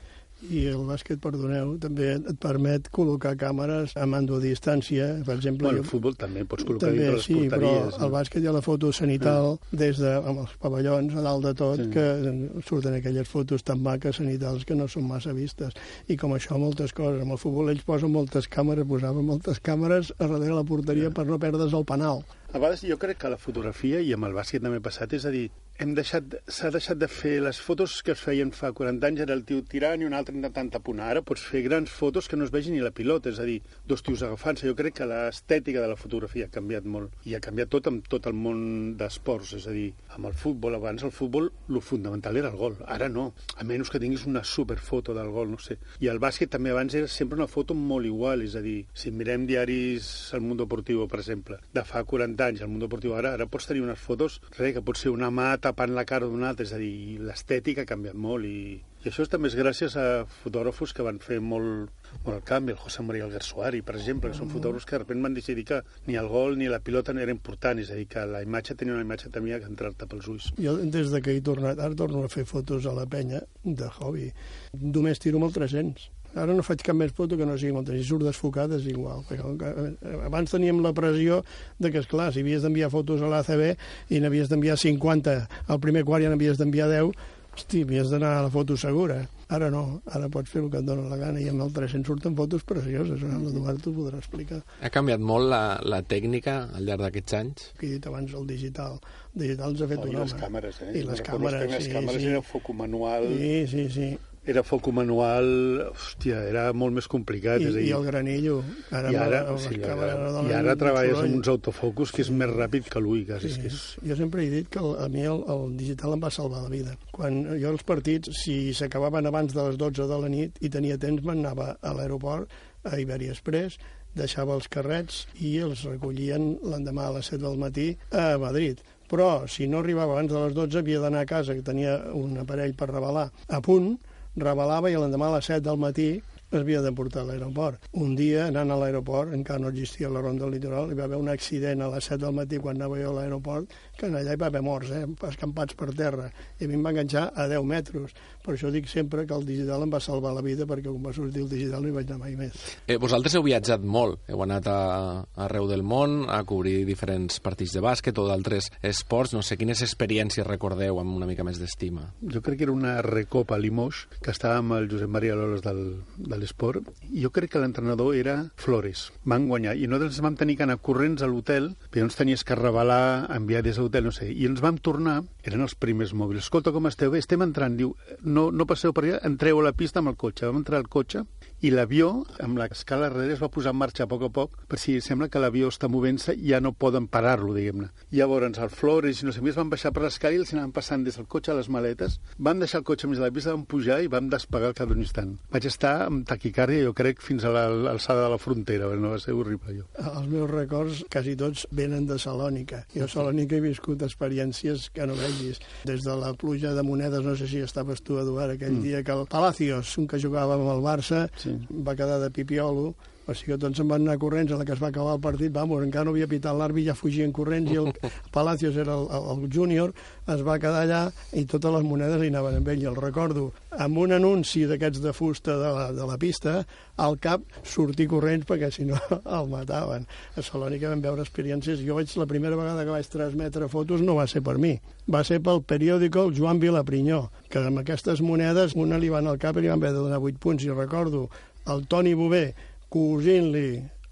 I 0.50 0.64
el 0.72 0.82
bàsquet, 0.88 1.20
perdoneu, 1.22 1.76
també 1.78 2.08
et 2.18 2.38
permet 2.42 2.88
col·locar 2.90 3.36
càmeres 3.38 3.92
a 3.96 4.08
mando 4.10 4.40
a 4.40 4.42
distància. 4.42 5.24
Per 5.26 5.36
exemple, 5.36 5.68
Bueno, 5.68 5.84
el 5.84 5.86
futbol 5.86 6.16
també 6.18 6.44
pots 6.46 6.66
col·locar 6.66 6.88
també, 6.90 6.98
dintre 7.04 7.16
les 7.20 7.26
sí, 7.26 7.36
però 7.52 7.70
porteries. 7.70 8.00
al 8.02 8.10
bàsquet 8.12 8.42
hi 8.42 8.48
ha 8.48 8.52
la 8.56 8.62
foto 8.66 8.92
cenital 8.92 9.60
des 9.72 10.00
de, 10.02 10.16
amb 10.18 10.40
els 10.40 10.56
pavellons 10.58 11.14
a 11.16 11.22
dalt 11.22 11.44
de 11.46 11.54
tot, 11.54 11.78
Sí. 11.84 11.90
que 11.94 12.62
surten 12.66 12.94
aquelles 12.98 13.28
fotos 13.30 13.64
tan 13.64 13.82
maques 13.84 14.16
cenitals 14.18 14.66
que 14.66 14.74
no 14.76 14.88
són 14.88 15.08
massa 15.08 15.32
vistes. 15.34 15.74
I 16.08 16.18
com 16.18 16.32
això, 16.34 16.58
moltes 16.58 16.92
coses. 16.92 17.22
Amb 17.22 17.32
el 17.34 17.38
futbol 17.38 17.70
ells 17.70 17.84
posen 17.84 18.12
moltes 18.12 18.50
càmeres, 18.50 18.88
posaven 18.88 19.24
moltes 19.26 19.62
càmeres 19.62 20.12
a 20.18 20.26
darrere 20.28 20.56
la 20.56 20.64
porteria 20.64 21.12
per 21.12 21.28
no 21.28 21.38
perdre's 21.38 21.74
el 21.74 21.86
penal. 21.86 22.26
A 22.54 22.58
vegades 22.60 22.82
jo 22.82 22.98
crec 22.98 23.18
que 23.18 23.30
la 23.30 23.38
fotografia, 23.38 24.02
i 24.02 24.12
amb 24.12 24.26
el 24.26 24.34
bàsquet 24.34 24.60
també 24.62 24.78
ha 24.78 24.82
passat, 24.82 25.14
és 25.14 25.24
a 25.26 25.30
dir, 25.32 25.50
hem 25.82 25.96
deixat, 25.98 26.36
s'ha 26.46 26.70
deixat 26.70 27.00
de 27.02 27.08
fer 27.10 27.40
les 27.42 27.58
fotos 27.66 27.96
que 28.06 28.14
es 28.14 28.22
feien 28.22 28.52
fa 28.54 28.70
40 28.78 29.08
anys, 29.08 29.22
era 29.24 29.34
el 29.34 29.42
tio 29.50 29.64
tirant 29.66 30.04
i 30.04 30.06
un 30.06 30.14
altre 30.14 30.36
intentant 30.38 30.68
taponar. 30.76 31.08
Ara 31.10 31.24
pots 31.26 31.42
fer 31.42 31.64
grans 31.66 31.90
fotos 31.90 32.28
que 32.30 32.38
no 32.38 32.46
es 32.46 32.52
vegi 32.54 32.70
ni 32.70 32.84
la 32.84 32.92
pilota, 32.94 33.32
és 33.34 33.40
a 33.42 33.48
dir, 33.48 33.58
dos 33.90 34.04
tios 34.06 34.22
agafant-se. 34.22 34.68
Jo 34.70 34.76
crec 34.78 35.00
que 35.00 35.08
l'estètica 35.10 35.82
de 35.82 35.90
la 35.90 35.98
fotografia 35.98 36.46
ha 36.46 36.54
canviat 36.54 36.86
molt, 36.86 37.16
i 37.26 37.34
ha 37.34 37.42
canviat 37.42 37.72
tot 37.74 37.90
amb 37.90 38.06
tot 38.12 38.30
el 38.30 38.38
món 38.38 38.60
d'esports, 39.00 39.56
és 39.58 39.66
a 39.66 39.74
dir, 39.74 39.88
amb 40.14 40.30
el 40.30 40.36
futbol, 40.38 40.78
abans 40.78 41.02
el 41.08 41.14
futbol, 41.16 41.50
lo 41.74 41.82
fundamental 41.82 42.38
era 42.38 42.54
el 42.54 42.60
gol, 42.62 42.78
ara 42.86 43.10
no, 43.10 43.32
a 43.58 43.66
menys 43.66 43.90
que 43.90 44.04
tinguis 44.04 44.28
una 44.30 44.46
superfoto 44.46 45.18
del 45.18 45.34
gol, 45.34 45.50
no 45.56 45.58
sé. 45.58 45.80
I 46.06 46.12
el 46.14 46.22
bàsquet 46.22 46.54
també 46.54 46.76
abans 46.76 46.94
era 46.94 47.10
sempre 47.10 47.42
una 47.42 47.50
foto 47.50 47.74
molt 47.74 48.06
igual, 48.06 48.46
és 48.46 48.54
a 48.54 48.62
dir, 48.62 48.84
si 48.94 49.10
mirem 49.10 49.50
diaris 49.50 50.30
El 50.38 50.46
Mundo 50.46 50.68
Deportivo, 50.68 51.10
per 51.10 51.24
exemple, 51.24 51.58
de 51.74 51.88
fa 51.90 52.06
40 52.06 52.52
anys, 52.52 52.62
El 52.62 52.70
Mundo 52.70 52.86
Deportivo 52.86 53.18
ara, 53.18 53.34
ara 53.34 53.50
pots 53.50 53.72
tenir 53.72 53.82
unes 53.82 53.98
fotos, 53.98 54.38
res, 54.60 54.76
que 54.78 54.86
pot 54.86 55.02
ser 55.02 55.10
una 55.10 55.34
mà 55.34 55.50
tapant 55.72 55.96
la 55.96 56.06
cara 56.06 56.28
d'un 56.30 56.44
altre, 56.46 56.68
és 56.68 56.76
a 56.76 56.80
dir, 56.82 57.18
l'estètica 57.24 57.86
ha 57.86 57.90
canviat 57.90 58.18
molt 58.20 58.46
i, 58.48 58.78
i 59.02 59.10
això 59.10 59.26
també 59.26 59.50
és 59.50 59.56
gràcies 59.58 59.96
a 59.98 60.06
fotògrafos 60.44 60.92
que 60.94 61.06
van 61.06 61.18
fer 61.24 61.40
molt, 61.42 61.90
molt 62.26 62.36
el 62.36 62.44
canvi, 62.46 62.76
el 62.76 62.82
José 62.82 63.02
María 63.08 63.26
Alguersuari, 63.26 63.82
per 63.88 63.96
exemple, 63.98 64.30
que 64.30 64.38
són 64.38 64.52
fotògrafos 64.52 64.86
que 64.86 65.00
de 65.00 65.06
sobte 65.08 65.26
van 65.26 65.38
decidir 65.38 65.66
que 65.72 65.82
ni 66.06 66.20
el 66.22 66.30
gol 66.30 66.60
ni 66.60 66.70
la 66.70 66.82
pilota 66.86 67.16
no 67.16 67.24
era 67.24 67.34
important, 67.34 67.82
és 67.82 67.90
a 67.90 67.98
dir, 67.98 68.06
que 68.12 68.28
la 68.30 68.44
imatge 68.46 68.78
tenia 68.78 68.94
una 68.94 69.08
imatge 69.08 69.34
també 69.34 69.58
que 69.58 69.70
entrar-te 69.72 70.06
pels 70.12 70.30
ulls. 70.30 70.52
Jo, 70.62 70.78
des 70.78 71.10
de 71.10 71.22
que 71.26 71.34
he 71.34 71.42
tornat, 71.42 71.80
ara 71.80 71.98
torno 71.98 72.22
a 72.24 72.30
fer 72.30 72.46
fotos 72.46 72.86
a 72.86 72.94
la 72.94 73.08
penya 73.10 73.42
de 73.64 73.90
hobby. 73.98 74.32
Només 74.78 75.24
tiro 75.24 75.42
amb 75.42 75.50
el 75.50 75.56
300. 75.58 76.12
Ara 76.36 76.54
no 76.56 76.64
faig 76.64 76.80
cap 76.86 76.96
més 76.96 77.12
foto 77.12 77.36
que 77.36 77.46
no 77.46 77.58
sigui 77.60 77.74
300. 77.76 77.98
Si 78.00 78.08
surt 78.08 78.24
desfocat 78.24 78.72
és 78.78 78.86
igual. 78.88 79.26
Eh, 79.32 80.16
abans 80.26 80.52
teníem 80.54 80.80
la 80.84 80.94
pressió 80.96 81.42
de 81.80 81.92
que, 81.92 82.00
esclar, 82.00 82.32
si 82.32 82.40
havies 82.46 82.64
d'enviar 82.64 82.90
fotos 82.94 83.22
a 83.22 83.28
l'ACB 83.28 83.76
i 84.16 84.22
n'havies 84.24 84.48
d'enviar 84.50 84.78
50, 84.80 85.36
al 85.68 85.80
primer 85.84 86.06
quart 86.08 86.24
ja 86.24 86.30
n'havies 86.32 86.58
d'enviar 86.62 86.88
10, 86.90 87.12
hosti, 87.52 87.82
havies 87.84 88.10
d'anar 88.14 88.38
a 88.38 88.46
la 88.48 88.50
foto 88.54 88.78
segura. 88.80 89.26
Ara 89.52 89.68
no, 89.68 90.00
ara 90.08 90.30
pots 90.32 90.48
fer 90.48 90.62
el 90.64 90.70
que 90.72 90.80
et 90.80 90.86
dóna 90.88 91.10
la 91.12 91.18
gana 91.20 91.42
i 91.44 91.50
amb 91.52 91.60
el 91.66 91.74
300 91.76 92.08
surten 92.08 92.38
fotos 92.40 92.64
precioses. 92.64 93.20
Eh? 93.20 93.34
L'Eduard 93.44 93.82
t'ho 93.84 93.92
podrà 93.92 94.22
explicar. 94.24 94.62
Ha 94.80 94.88
canviat 94.90 95.20
molt 95.20 95.50
la, 95.52 95.60
la 95.84 96.00
tècnica 96.08 96.70
al 96.72 96.88
llarg 96.88 97.04
d'aquests 97.04 97.36
anys? 97.42 97.66
Que 97.76 97.90
he 97.90 97.94
dit 97.98 98.08
abans 98.08 98.32
el 98.32 98.48
digital. 98.48 99.02
El 99.36 99.44
digital 99.50 99.76
ens 99.76 99.84
ha 99.84 99.90
fet 99.92 100.00
Oh, 100.00 100.08
un 100.08 100.14
I 100.14 100.16
home. 100.16 100.24
les 100.32 100.40
càmeres, 100.40 100.80
eh? 100.88 100.94
I 100.96 101.04
les 101.12 101.22
càmeres, 101.28 101.68
les 101.76 101.84
sí, 101.90 101.92
càmeres 101.92 102.24
sí. 102.24 102.32
era 102.32 102.42
foco 102.42 102.72
manual, 102.74 103.28
Sí, 103.36 103.56
sí, 103.68 103.90
sí. 103.92 104.10
Era 104.44 104.64
foco 104.66 104.90
manual, 104.92 105.48
hòstia, 105.92 106.40
era 106.50 106.64
molt 106.74 106.96
més 106.96 107.08
complicat. 107.10 107.62
I, 107.62 107.68
és 107.70 107.76
a 107.76 107.78
dir, 107.78 107.86
i 107.92 107.94
el 107.94 108.06
granillo. 108.08 108.56
Ara, 108.90 109.12
i 109.14 109.20
ara, 109.22 109.42
sigui, 109.62 109.84
càmeres 109.84 110.18
ara, 110.18 110.44
i 110.50 110.56
ara 110.58 110.76
treballes 110.80 111.14
soroll. 111.14 111.30
amb 111.30 111.38
uns 111.38 111.52
autofocus 111.54 112.14
que 112.16 112.26
és 112.26 112.32
més 112.34 112.50
ràpid 112.50 112.90
que 112.90 113.04
l'ull, 113.04 113.22
quasi. 113.28 113.52
Sí, 113.54 113.54
És 113.54 113.62
que 113.62 113.70
és... 113.70 114.10
jo 114.10 114.18
sempre 114.18 114.46
he 114.46 114.50
dit 114.50 114.72
que 114.74 114.82
el, 114.82 114.96
a 114.98 115.08
mi 115.14 115.28
el, 115.30 115.44
el 115.54 115.78
digital 115.78 116.18
em 116.18 116.26
va 116.26 116.34
salvar 116.34 116.66
la 116.66 116.74
vida. 116.74 116.98
Quan 117.14 117.44
jo 117.62 117.76
els 117.76 117.86
partits, 117.86 118.34
si 118.42 118.58
s'acabaven 118.78 119.30
abans 119.30 119.54
de 119.54 119.68
les 119.70 119.78
12 119.78 120.10
de 120.10 120.22
la 120.26 120.32
nit 120.34 120.58
i 120.62 120.74
tenia 120.74 120.98
temps, 121.02 121.22
m'anava 121.28 121.76
a 121.78 121.96
l'aeroport, 121.98 122.50
a 122.90 122.98
Iberia 122.98 123.36
Express, 123.36 123.78
deixava 124.18 124.58
els 124.58 124.68
carrets 124.68 125.28
i 125.40 125.54
els 125.64 125.86
recollien 125.86 126.56
l'endemà 126.66 127.08
a 127.08 127.18
les 127.20 127.30
7 127.30 127.44
del 127.46 127.62
matí 127.62 127.92
a 128.10 128.34
Madrid. 128.42 128.82
Però, 129.12 129.46
si 129.46 129.68
no 129.68 129.84
arribava 129.84 130.16
abans 130.16 130.32
de 130.32 130.40
les 130.40 130.56
12, 130.56 130.80
havia 130.80 131.02
d'anar 131.04 131.26
a 131.26 131.30
casa, 131.30 131.54
que 131.54 131.66
tenia 131.68 131.98
un 132.16 132.38
aparell 132.42 132.74
per 132.80 132.90
revelar 132.90 133.30
a 133.48 133.60
punt, 133.62 133.94
revelava 134.40 134.90
i 134.90 134.96
l'endemà 134.96 135.28
a 135.28 135.36
les 135.38 135.50
7 135.52 135.64
del 135.66 135.80
matí 135.82 136.10
havia 136.60 136.82
de 136.82 136.92
portar 136.92 137.24
a 137.24 137.30
l'aeroport. 137.30 137.88
Un 137.94 138.16
dia, 138.16 138.48
anant 138.50 138.72
a 138.74 138.78
l'aeroport, 138.80 139.34
encara 139.36 139.62
no 139.64 139.72
existia 139.72 140.10
la 140.10 140.22
ronda 140.22 140.46
del 140.46 140.56
litoral, 140.58 140.92
hi 140.92 140.98
va 140.98 141.06
haver 141.08 141.20
un 141.20 141.32
accident 141.32 141.82
a 141.82 141.90
les 141.94 142.10
7 142.12 142.20
del 142.26 142.36
matí 142.36 142.60
quan 142.60 142.76
anava 142.76 143.00
jo 143.00 143.12
a 143.12 143.20
l'aeroport, 143.20 143.72
que 143.98 144.10
allà 144.10 144.34
hi 144.34 144.40
va 144.40 144.50
haver 144.52 144.62
morts, 144.66 144.92
eh, 144.92 145.06
escampats 145.30 145.78
per 145.80 145.92
terra, 145.96 146.30
i 146.60 146.66
a 146.66 146.68
mi 146.68 146.76
em 146.80 146.84
va 146.86 146.94
enganxar 146.94 147.30
a 147.36 147.48
10 147.48 147.66
metres. 147.68 148.16
Per 148.42 148.56
això 148.56 148.72
dic 148.74 148.90
sempre 148.90 149.26
que 149.26 149.36
el 149.38 149.46
digital 149.46 149.86
em 149.86 149.94
va 149.94 150.02
salvar 150.02 150.34
la 150.36 150.42
vida, 150.46 150.66
perquè 150.66 150.90
quan 150.90 151.04
va 151.06 151.14
sortir 151.14 151.44
el 151.46 151.50
digital 151.50 151.84
no 151.84 151.92
hi 151.92 151.96
vaig 152.00 152.10
anar 152.10 152.20
mai 152.26 152.36
més. 152.40 152.58
Eh, 152.88 152.98
vosaltres 152.98 153.36
heu 153.38 153.46
viatjat 153.46 153.84
molt, 153.86 154.20
heu 154.28 154.44
anat 154.44 154.68
a, 154.68 154.80
a 154.82 155.46
arreu 155.46 155.70
del 155.70 155.84
món 155.84 156.26
a 156.30 156.42
cobrir 156.48 156.82
diferents 156.88 157.40
partits 157.44 157.76
de 157.78 157.84
bàsquet 157.86 158.18
o 158.18 158.28
d'altres 158.28 158.72
esports. 158.82 159.36
No 159.38 159.44
sé, 159.46 159.58
quines 159.62 159.84
experiències 159.86 160.48
recordeu 160.48 161.00
amb 161.00 161.16
una 161.16 161.30
mica 161.30 161.46
més 161.48 161.62
d'estima? 161.62 162.10
Jo 162.22 162.42
crec 162.42 162.62
que 162.62 162.68
era 162.68 162.76
una 162.76 162.98
recopa 163.06 163.56
a 163.56 163.62
Limoges, 163.62 164.08
que 164.22 164.34
estava 164.34 164.60
amb 164.62 164.76
el 164.80 164.90
Josep 164.92 165.10
Maria 165.12 165.38
Lolos 165.38 165.64
del, 165.66 166.02
de 166.18 166.41
l'esport, 166.42 166.90
jo 167.14 167.32
crec 167.34 167.54
que 167.54 167.62
l'entrenador 167.62 168.16
era 168.18 168.38
Flores. 168.60 169.10
Van 169.24 169.48
guanyar, 169.50 169.76
i 169.78 169.88
nosaltres 169.88 170.22
vam 170.26 170.38
tenir 170.40 170.58
que 170.58 170.66
anar 170.68 170.80
corrents 170.84 171.22
a 171.22 171.30
l'hotel, 171.30 171.72
però 171.92 172.08
ens 172.08 172.18
tenies 172.18 172.44
que 172.48 172.58
revelar, 172.58 173.28
enviar 173.36 173.64
des 173.66 173.78
de 173.78 173.86
l'hotel, 173.86 174.10
no 174.10 174.16
sé, 174.16 174.32
i 174.32 174.50
ens 174.50 174.64
vam 174.64 174.80
tornar, 174.82 175.22
eren 175.46 175.64
els 175.66 175.76
primers 175.76 176.16
mòbils. 176.18 176.46
Escolta, 176.46 176.74
com 176.74 176.90
esteu? 176.90 177.14
Bé, 177.14 177.22
estem 177.22 177.42
entrant. 177.46 177.78
Diu, 177.78 177.94
no, 178.26 178.50
no 178.52 178.68
passeu 178.70 178.94
per 178.94 179.06
allà, 179.06 179.22
entreu 179.28 179.62
a 179.62 179.70
la 179.70 179.76
pista 179.78 180.02
amb 180.02 180.12
el 180.12 180.20
cotxe. 180.20 180.50
Vam 180.50 180.62
entrar 180.62 180.82
al 180.82 180.90
cotxe 180.92 181.26
i 181.62 181.70
l'avió, 181.70 182.24
amb 182.42 182.58
l'escala 182.58 183.10
darrere, 183.12 183.36
es 183.36 183.42
va 183.42 183.52
posar 183.54 183.74
en 183.76 183.78
marxa 183.78 184.06
a 184.06 184.10
poc 184.10 184.24
a 184.26 184.30
poc, 184.34 184.56
per 184.70 184.80
si 184.82 184.96
sembla 185.04 185.30
que 185.30 185.42
l'avió 185.42 185.70
està 185.70 185.90
movent-se 185.92 186.34
i 186.34 186.50
ja 186.52 186.62
no 186.64 186.74
poden 186.74 187.08
parar-lo, 187.12 187.54
diguem-ne. 187.54 187.92
Llavors, 188.18 188.58
el 188.58 188.72
Flores 188.74 189.22
i 189.22 189.28
no 189.28 189.34
sé 189.36 189.44
més 189.46 189.58
van 189.60 189.70
baixar 189.70 189.92
per 189.94 190.04
l'escala 190.06 190.38
i 190.38 190.42
els 190.42 190.54
anaven 190.56 190.74
passant 190.74 191.06
des 191.06 191.20
del 191.20 191.28
cotxe 191.30 191.54
a 191.54 191.58
les 191.60 191.70
maletes. 191.70 192.18
Vam 192.38 192.62
deixar 192.64 192.82
el 192.82 192.88
cotxe 192.88 193.10
més 193.12 193.22
a 193.22 193.28
la 193.28 193.34
pista, 193.36 193.54
vam 193.54 193.68
pujar 193.70 194.02
i 194.02 194.10
vam 194.10 194.30
despegar 194.32 194.72
al 194.72 194.78
cap 194.78 194.90
d'un 194.90 195.04
instant. 195.04 195.36
Vaig 195.54 195.68
estar 195.70 195.94
amb 196.08 196.26
taquicàrdia, 196.32 196.86
jo 196.88 196.94
crec, 196.98 197.22
fins 197.22 197.44
a 197.46 197.52
la- 197.54 197.68
l'alçada 197.70 198.24
de 198.26 198.30
la 198.34 198.40
frontera, 198.42 198.88
no 198.96 199.12
va 199.14 199.20
ser 199.20 199.34
horrible, 199.36 199.74
allò. 199.76 199.86
Els 200.22 200.28
meus 200.32 200.50
records, 200.50 201.04
quasi 201.12 201.36
tots, 201.36 201.68
venen 201.72 202.08
de 202.08 202.18
Salònica. 202.22 202.86
Jo 202.96 203.06
a 203.06 203.12
Salònica 203.12 203.58
he 203.60 203.62
viscut 203.68 204.02
experiències 204.08 204.90
que 204.94 205.06
no 205.08 205.16
vegis. 205.20 205.60
Des 205.86 206.04
de 206.04 206.16
la 206.16 206.34
pluja 206.34 206.74
de 206.74 206.84
monedes, 206.84 207.24
no 207.26 207.36
sé 207.36 207.48
si 207.48 207.60
estaves 207.60 208.02
tu, 208.02 208.18
Eduard, 208.22 208.56
aquell 208.56 208.78
mm. 208.80 208.82
dia 208.84 209.04
que 209.04 209.12
el 209.12 209.26
Palacios, 209.28 209.98
un 209.98 210.08
que 210.08 210.20
jugava 210.22 210.56
amb 210.56 210.70
el 210.72 210.82
Barça, 210.84 211.30
Sí. 211.38 211.56
va 211.72 211.96
quedar 211.96 212.20
de 212.22 212.30
pipiolo, 212.32 212.94
o 213.32 213.38
sigui 213.38 213.56
que 213.56 213.62
tots 213.64 213.80
se'n 213.80 213.90
van 213.90 214.06
anar 214.06 214.18
corrents 214.22 214.52
a 214.54 214.60
la 214.60 214.68
que 214.68 214.76
es 214.76 214.82
va 214.84 214.92
acabar 214.92 215.16
el 215.18 215.24
partit, 215.24 215.52
vamos, 215.56 215.84
encara 215.84 216.06
no 216.08 216.16
havia 216.16 216.30
pitat 216.30 216.58
l'àrbitre, 216.58 216.92
ja 216.92 216.98
fugien 216.98 217.34
corrents 217.36 217.72
i 217.72 217.80
el 217.82 217.92
Palacios 218.36 218.78
era 218.78 218.96
el, 219.00 219.08
el, 219.08 219.28
el 219.34 219.50
júnior, 219.52 219.94
es 220.28 220.44
va 220.46 220.60
quedar 220.62 220.86
allà 220.86 221.02
i 221.38 221.46
totes 221.50 221.74
les 221.76 221.88
monedes 221.88 222.22
hi 222.22 222.32
anaven 222.32 222.60
amb 222.60 222.72
ell. 222.74 222.86
I 222.86 222.90
el 222.92 222.98
recordo, 223.00 223.50
amb 223.72 224.00
un 224.04 224.16
anunci 224.16 224.66
d'aquests 224.70 225.02
de 225.04 225.14
fusta 225.16 225.58
de 225.60 225.74
la, 225.76 225.90
de 225.96 226.08
la 226.08 226.18
pista, 226.22 226.62
al 227.02 227.18
cap 227.22 227.44
sortir 227.66 228.08
corrents 228.12 228.48
perquè 228.50 228.72
si 228.74 228.86
no 228.88 229.00
el 229.38 229.52
mataven. 229.52 230.08
A 230.36 230.46
Salònica 230.46 230.92
vam 230.92 231.04
veure 231.04 231.26
experiències. 231.26 231.84
Jo 231.86 231.98
vaig, 232.00 232.12
la 232.20 232.30
primera 232.30 232.60
vegada 232.60 232.86
que 232.86 232.96
vaig 232.96 233.12
transmetre 233.12 233.70
fotos 233.72 234.04
no 234.06 234.18
va 234.20 234.28
ser 234.30 234.44
per 234.46 234.58
mi, 234.62 234.76
va 235.12 235.24
ser 235.28 235.42
pel 235.44 235.64
periòdico 235.68 236.28
el 236.28 236.36
Joan 236.38 236.62
Vilaprinyó, 236.62 237.24
que 237.50 237.64
amb 237.66 237.82
aquestes 237.84 238.22
monedes 238.26 238.76
una 238.76 239.00
li 239.02 239.10
van 239.14 239.28
al 239.28 239.40
cap 239.42 239.58
i 239.58 239.66
li 239.66 239.72
van 239.72 239.82
haver 239.82 239.96
de 239.96 240.04
donar 240.04 240.22
8 240.22 240.42
punts. 240.42 240.66
I 240.66 240.76
recordo 240.76 241.30
el 241.68 241.88
Toni 241.88 242.14
Bové 242.18 242.54
cosint-li 242.92 243.70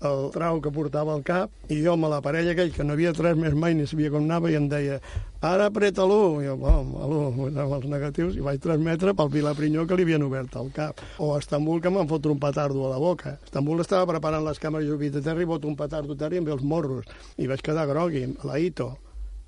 el 0.07 0.29
trau 0.31 0.61
que 0.63 0.71
portava 0.71 1.11
al 1.11 1.23
cap, 1.27 1.51
i 1.67 1.81
jo 1.83 1.93
amb 1.97 2.07
la 2.07 2.21
parella 2.23 2.53
aquell 2.53 2.71
que 2.71 2.85
no 2.87 2.95
havia 2.95 3.11
tres 3.15 3.35
més 3.35 3.55
mai 3.55 3.73
ni 3.75 3.87
sabia 3.87 4.11
com 4.13 4.23
anava 4.23 4.51
i 4.51 4.55
em 4.55 4.69
deia 4.71 4.99
ara 5.43 5.67
apreta-lo, 5.67 6.39
i 6.39 6.47
jo, 6.47 6.55
bom, 6.59 6.93
alò, 7.03 7.19
amb 7.35 7.75
els 7.75 7.87
negatius, 7.91 8.37
i 8.39 8.45
vaig 8.45 8.61
transmetre 8.63 9.13
pel 9.15 9.31
Pilar 9.33 9.55
Prinyó 9.57 9.83
que 9.87 9.97
li 9.99 10.07
havien 10.07 10.23
obert 10.23 10.55
el 10.59 10.71
cap. 10.75 11.03
O 11.19 11.33
a 11.33 11.41
Estambul 11.43 11.83
que 11.83 11.91
m'han 11.91 12.07
fotut 12.07 12.31
un 12.31 12.39
petardo 12.39 12.85
a 12.87 12.93
la 12.93 13.01
boca. 13.01 13.35
A 13.35 13.49
Estambul 13.49 13.83
estava 13.83 14.07
preparant 14.13 14.47
les 14.47 14.59
càmeres 14.59 14.87
de 14.87 15.21
terra 15.21 15.43
i 15.43 15.47
bot 15.47 15.67
un 15.67 15.75
petardo 15.79 16.15
a 16.15 16.19
terra 16.19 16.35
i 16.35 16.39
em 16.39 16.47
ve 16.47 16.55
els 16.55 16.63
morros. 16.63 17.07
I 17.37 17.47
vaig 17.47 17.63
quedar 17.63 17.87
grogui, 17.87 18.25
la 18.47 18.59
Ito, 18.59 18.93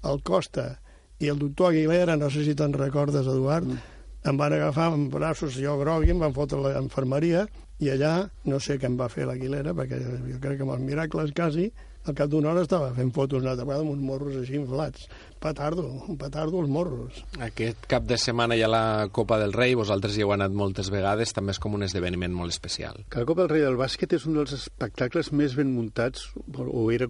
el 0.03 0.23
Costa 0.23 0.73
i 1.19 1.31
el 1.31 1.39
doctor 1.39 1.71
Aguilera, 1.71 2.17
no 2.17 2.31
sé 2.31 2.43
si 2.43 2.55
te'n 2.55 2.73
recordes, 2.73 3.27
Eduard, 3.27 3.67
mm. 3.67 4.00
Em 4.27 4.37
van 4.37 4.53
agafar 4.53 4.91
amb 4.91 5.13
braços, 5.13 5.55
jo 5.57 5.77
grogui, 5.79 6.11
em 6.13 6.19
van 6.21 6.33
fotre 6.35 6.59
a 6.59 6.75
l'infermeria 6.77 7.47
i 7.81 7.89
allà 7.89 8.29
no 8.45 8.59
sé 8.61 8.77
què 8.77 8.89
em 8.89 8.97
va 8.99 9.09
fer 9.09 9.25
l'Aguilera, 9.25 9.73
perquè 9.77 9.97
jo 10.01 10.41
crec 10.43 10.59
que 10.59 10.67
amb 10.67 10.75
els 10.75 10.85
miracles 10.85 11.33
quasi 11.37 11.71
al 12.05 12.15
cap 12.17 12.29
d'una 12.31 12.51
hora 12.51 12.63
estava 12.65 12.89
fent 12.95 13.11
fotos 13.13 13.43
una 13.43 13.53
altra 13.53 13.65
vegada 13.67 13.85
amb 13.85 13.93
uns 13.93 14.01
morros 14.05 14.37
així 14.39 14.55
inflats. 14.57 15.07
Petardo, 15.41 15.87
un 16.05 16.17
petardo 16.21 16.59
als 16.61 16.69
morros. 16.69 17.21
Aquest 17.41 17.87
cap 17.89 18.05
de 18.09 18.17
setmana 18.21 18.57
hi 18.57 18.61
ha 18.61 18.69
la 18.69 19.07
Copa 19.13 19.39
del 19.41 19.53
Rei, 19.53 19.73
vosaltres 19.77 20.17
hi 20.17 20.25
heu 20.25 20.33
anat 20.35 20.53
moltes 20.53 20.91
vegades, 20.93 21.33
també 21.33 21.55
és 21.55 21.61
com 21.61 21.77
un 21.77 21.85
esdeveniment 21.87 22.33
molt 22.37 22.53
especial. 22.53 23.01
Que 23.09 23.23
la 23.23 23.29
Copa 23.29 23.43
del 23.43 23.53
Rei 23.55 23.65
del 23.65 23.79
bàsquet 23.79 24.13
és 24.17 24.27
un 24.29 24.37
dels 24.37 24.53
espectacles 24.57 25.31
més 25.33 25.55
ben 25.57 25.71
muntats, 25.73 26.29
o 26.57 26.85
era 26.93 27.09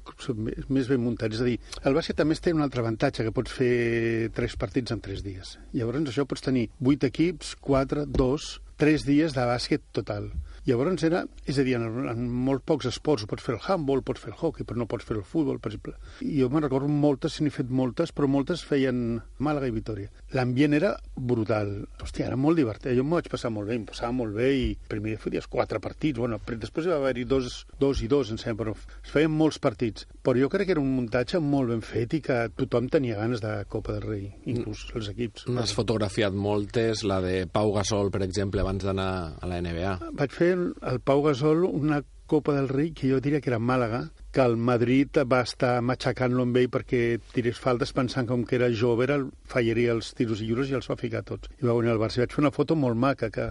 més 0.69 0.91
ben 0.91 1.03
muntats, 1.03 1.39
és 1.39 1.43
a 1.43 1.49
dir, 1.49 1.57
el 1.83 1.97
bàsquet 1.97 2.21
també 2.23 2.39
té 2.39 2.55
un 2.55 2.63
altre 2.63 2.83
avantatge, 2.83 3.27
que 3.27 3.35
pots 3.35 3.51
fer 3.59 4.31
tres 4.35 4.55
partits 4.59 4.95
en 4.95 5.03
tres 5.03 5.23
dies. 5.27 5.57
Llavors 5.75 6.07
això 6.07 6.23
pots 6.27 6.47
tenir 6.47 6.69
vuit 6.79 7.03
equips, 7.03 7.57
quatre, 7.59 8.07
dos, 8.07 8.61
tres 8.79 9.03
dies 9.05 9.35
de 9.35 9.43
bàsquet 9.45 9.83
total. 9.91 10.31
Llavors 10.67 11.01
era, 11.07 11.23
és 11.49 11.57
a 11.57 11.63
dir, 11.65 11.73
en, 11.79 11.85
en 12.11 12.25
molt 12.45 12.61
pocs 12.69 12.85
esports, 12.85 13.25
pots 13.29 13.41
fer 13.41 13.55
el 13.55 13.63
handball, 13.65 14.03
pots 14.05 14.21
fer 14.21 14.29
el 14.29 14.37
hockey, 14.37 14.65
però 14.67 14.77
no 14.77 14.85
pots 14.89 15.07
fer 15.07 15.15
el 15.17 15.23
futbol, 15.25 15.57
per 15.57 15.71
exemple. 15.71 15.95
I 16.21 16.35
jo 16.37 16.49
me'n 16.53 16.61
recordo 16.67 16.89
moltes, 16.91 17.39
n'he 17.41 17.49
fet 17.53 17.71
moltes, 17.73 18.13
però 18.13 18.29
moltes 18.29 18.61
feien 18.67 19.21
Màlaga 19.41 19.71
i 19.71 19.73
Vitoria. 19.73 20.11
L'ambient 20.37 20.77
era 20.77 20.91
brutal. 21.15 21.73
Hòstia, 22.03 22.27
era 22.27 22.37
molt 22.37 22.61
divertit. 22.61 22.91
Jo 22.97 23.05
m'ho 23.07 23.17
vaig 23.17 23.31
passar 23.33 23.49
molt 23.53 23.71
bé, 23.71 23.79
em 23.79 23.87
passava 23.89 24.13
molt 24.13 24.37
bé 24.37 24.51
i 24.53 24.67
primer 24.91 25.17
feies 25.23 25.49
quatre 25.49 25.81
partits, 25.81 26.21
bueno, 26.21 26.37
després 26.61 26.85
hi 26.85 26.93
va 26.93 26.99
haver-hi 27.01 27.25
dos, 27.25 27.63
dos 27.81 28.05
i 28.05 28.11
dos, 28.11 28.29
em 28.29 28.37
sembla, 28.37 28.61
però 28.61 28.77
es 28.77 29.15
feien 29.15 29.33
molts 29.33 29.57
partits. 29.57 30.05
Però 30.21 30.37
jo 30.37 30.49
crec 30.53 30.69
que 30.69 30.75
era 30.75 30.81
un 30.83 30.91
muntatge 30.93 31.39
molt 31.41 31.71
ben 31.73 31.81
fet 31.81 32.13
i 32.13 32.21
que 32.21 32.37
tothom 32.53 32.91
tenia 32.93 33.17
ganes 33.17 33.41
de 33.41 33.55
Copa 33.71 33.95
del 33.95 34.05
Rei, 34.05 34.25
inclús 34.53 34.85
els 34.93 35.09
equips. 35.09 35.47
N'has 35.49 35.73
fotografiat 35.73 36.35
moltes, 36.37 37.01
la 37.09 37.17
de 37.25 37.47
Pau 37.49 37.73
Gasol, 37.73 38.13
per 38.13 38.21
exemple, 38.27 38.61
abans 38.61 38.85
d'anar 38.85 39.11
a 39.41 39.49
la 39.49 39.61
NBA. 39.65 39.97
Vaig 40.19 40.35
fer 40.35 40.53
el 40.53 41.01
Pau 41.01 41.25
Gasol 41.25 41.65
una 41.65 42.03
Copa 42.31 42.53
del 42.55 42.69
Rei 42.69 42.93
que 42.95 43.09
jo 43.09 43.17
diria 43.19 43.41
que 43.43 43.49
era 43.51 43.57
Màlaga, 43.59 44.05
que 44.31 44.39
el 44.45 44.53
Madrid 44.55 45.17
va 45.27 45.41
estar 45.43 45.73
matxacant-lo 45.83 46.45
amb 46.45 46.59
ell 46.61 46.69
perquè 46.71 47.01
tirés 47.33 47.57
faltes 47.59 47.91
pensant 47.97 48.29
com 48.29 48.45
que 48.47 48.55
era 48.55 48.69
jove, 48.71 49.03
era, 49.03 49.17
fallaria 49.51 49.91
els 49.97 50.13
tiros 50.15 50.39
i 50.39 50.47
lliures 50.47 50.71
i 50.71 50.77
els 50.77 50.87
va 50.87 50.95
ficar 51.01 51.25
tots. 51.27 51.51
I 51.59 51.67
va 51.67 51.75
venir 51.75 51.91
al 51.91 51.99
Barça. 51.99 52.21
Vaig 52.23 52.31
fer 52.31 52.45
una 52.45 52.53
foto 52.55 52.77
molt 52.79 52.95
maca 52.95 53.27
que 53.35 53.49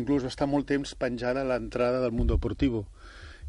inclús 0.00 0.26
va 0.26 0.32
estar 0.32 0.48
molt 0.50 0.66
temps 0.72 0.96
penjada 0.98 1.44
a 1.44 1.50
l'entrada 1.52 2.00
del 2.02 2.16
Mundo 2.16 2.40
Deportivo 2.40 2.88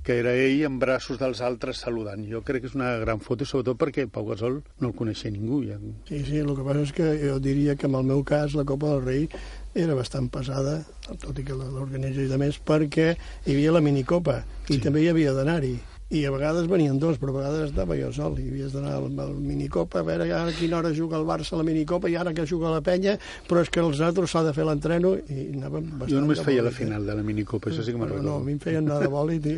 que 0.03 0.19
era 0.21 0.33
ell 0.35 0.63
en 0.67 0.79
braços 0.81 1.19
dels 1.21 1.41
altres 1.45 1.81
saludant. 1.83 2.23
Jo 2.29 2.41
crec 2.45 2.63
que 2.63 2.71
és 2.71 2.77
una 2.77 2.91
gran 3.01 3.21
foto, 3.23 3.47
sobretot 3.47 3.79
perquè 3.81 4.07
Pau 4.11 4.27
Gasol 4.29 4.61
no 4.79 4.91
el 4.91 4.95
coneixia 4.95 5.31
ningú. 5.33 5.61
Ja. 5.67 5.79
Sí, 6.07 6.23
sí, 6.27 6.39
el 6.41 6.53
que 6.55 6.65
passa 6.65 6.85
és 6.87 6.95
que 6.95 7.11
jo 7.23 7.39
diria 7.43 7.75
que 7.75 7.89
en 7.89 7.99
el 7.99 8.07
meu 8.07 8.23
cas 8.23 8.55
la 8.57 8.65
Copa 8.69 8.95
del 8.95 9.05
Rei 9.05 9.27
era 9.75 9.95
bastant 9.97 10.31
pesada, 10.33 10.79
tot 11.21 11.37
i 11.37 11.45
que 11.45 11.57
l'organització 11.57 12.25
i 12.25 12.31
de 12.31 12.41
més, 12.41 12.57
perquè 12.59 13.13
hi 13.13 13.53
havia 13.53 13.75
la 13.75 13.83
minicopa 13.85 14.41
i 14.69 14.75
sí. 14.77 14.83
també 14.83 15.03
hi 15.03 15.11
havia 15.11 15.35
d'anar-hi 15.37 15.77
i 16.09 16.23
a 16.25 16.31
vegades 16.33 16.65
venien 16.69 16.97
dos, 16.97 17.19
però 17.21 17.35
a 17.35 17.37
vegades 17.37 17.69
estava 17.69 17.97
jo 17.99 18.09
sol 18.15 18.39
i 18.41 18.47
havies 18.49 18.73
d'anar 18.73 18.95
al, 18.97 19.09
al 19.21 19.35
minicopa 19.37 20.01
a 20.01 20.05
veure 20.07 20.25
ara 20.25 20.49
a 20.49 20.55
quina 20.57 20.79
hora 20.79 20.89
juga 20.95 21.19
el 21.19 21.27
Barça 21.29 21.53
a 21.53 21.59
la 21.59 21.65
minicopa 21.67 22.09
i 22.09 22.15
ara 22.17 22.33
que 22.33 22.47
juga 22.49 22.71
la 22.73 22.81
penya, 22.81 23.13
però 23.47 23.61
és 23.61 23.69
que 23.69 23.83
els 23.83 24.01
altres 24.01 24.33
s'ha 24.33 24.41
de 24.47 24.53
fer 24.55 24.65
l'entreno 24.65 25.13
i 25.29 25.45
anàvem 25.53 25.85
bastant 25.91 26.15
Jo 26.15 26.23
només 26.23 26.41
feia 26.45 26.65
la 26.65 26.73
final 26.73 27.05
de 27.05 27.17
la 27.19 27.25
minicopa, 27.25 27.69
això 27.69 27.85
sí 27.85 27.93
que 27.93 28.01
me'n 28.01 28.09
recordo. 28.09 28.25
No, 28.25 28.39
a 28.41 28.47
mi 28.47 28.57
em 28.57 28.63
feien 28.63 28.89
anar 28.89 28.99
de 29.03 29.11
boli 29.13 29.37
i 29.37 29.55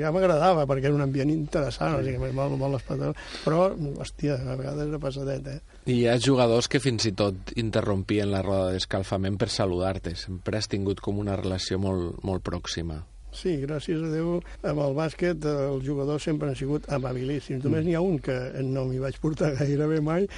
ja 0.00 0.14
m'agradava 0.16 0.64
perquè 0.70 0.88
era 0.88 0.96
un 0.96 1.04
ambient 1.04 1.34
interessant, 1.34 1.98
sí. 1.98 2.00
o 2.00 2.08
sigui, 2.08 2.32
molt, 2.40 2.56
molt 2.56 2.80
espectacular, 2.80 3.28
però, 3.44 3.68
hòstia, 4.00 4.40
a 4.40 4.56
vegades 4.56 4.88
era 4.88 5.02
passadet, 5.02 5.52
eh? 5.52 5.78
I 5.92 6.00
hi 6.00 6.02
ha 6.08 6.16
jugadors 6.16 6.70
que 6.72 6.80
fins 6.80 7.04
i 7.10 7.12
tot 7.18 7.52
interrompien 7.60 8.32
la 8.32 8.40
roda 8.40 8.72
d'escalfament 8.72 9.36
per 9.36 9.50
saludar-te. 9.52 10.14
Sempre 10.16 10.56
has 10.56 10.70
tingut 10.70 11.02
com 11.04 11.18
una 11.20 11.36
relació 11.36 11.80
molt, 11.82 12.22
molt 12.24 12.44
pròxima. 12.46 13.02
Sí, 13.32 13.54
gràcies 13.64 14.02
a 14.04 14.10
Déu, 14.12 14.34
amb 14.68 14.82
el 14.84 14.94
bàsquet 14.96 15.46
els 15.48 15.84
jugadors 15.86 16.26
sempre 16.28 16.50
han 16.50 16.58
sigut 16.58 16.84
amabilíssims. 16.92 17.62
Només 17.64 17.80
mm. 17.80 17.86
n'hi 17.88 17.94
ha 17.96 18.02
un 18.04 18.18
que 18.20 18.36
no 18.66 18.84
m'hi 18.88 19.00
vaig 19.00 19.16
portar 19.22 19.54
gairebé 19.60 20.02
mai, 20.04 20.28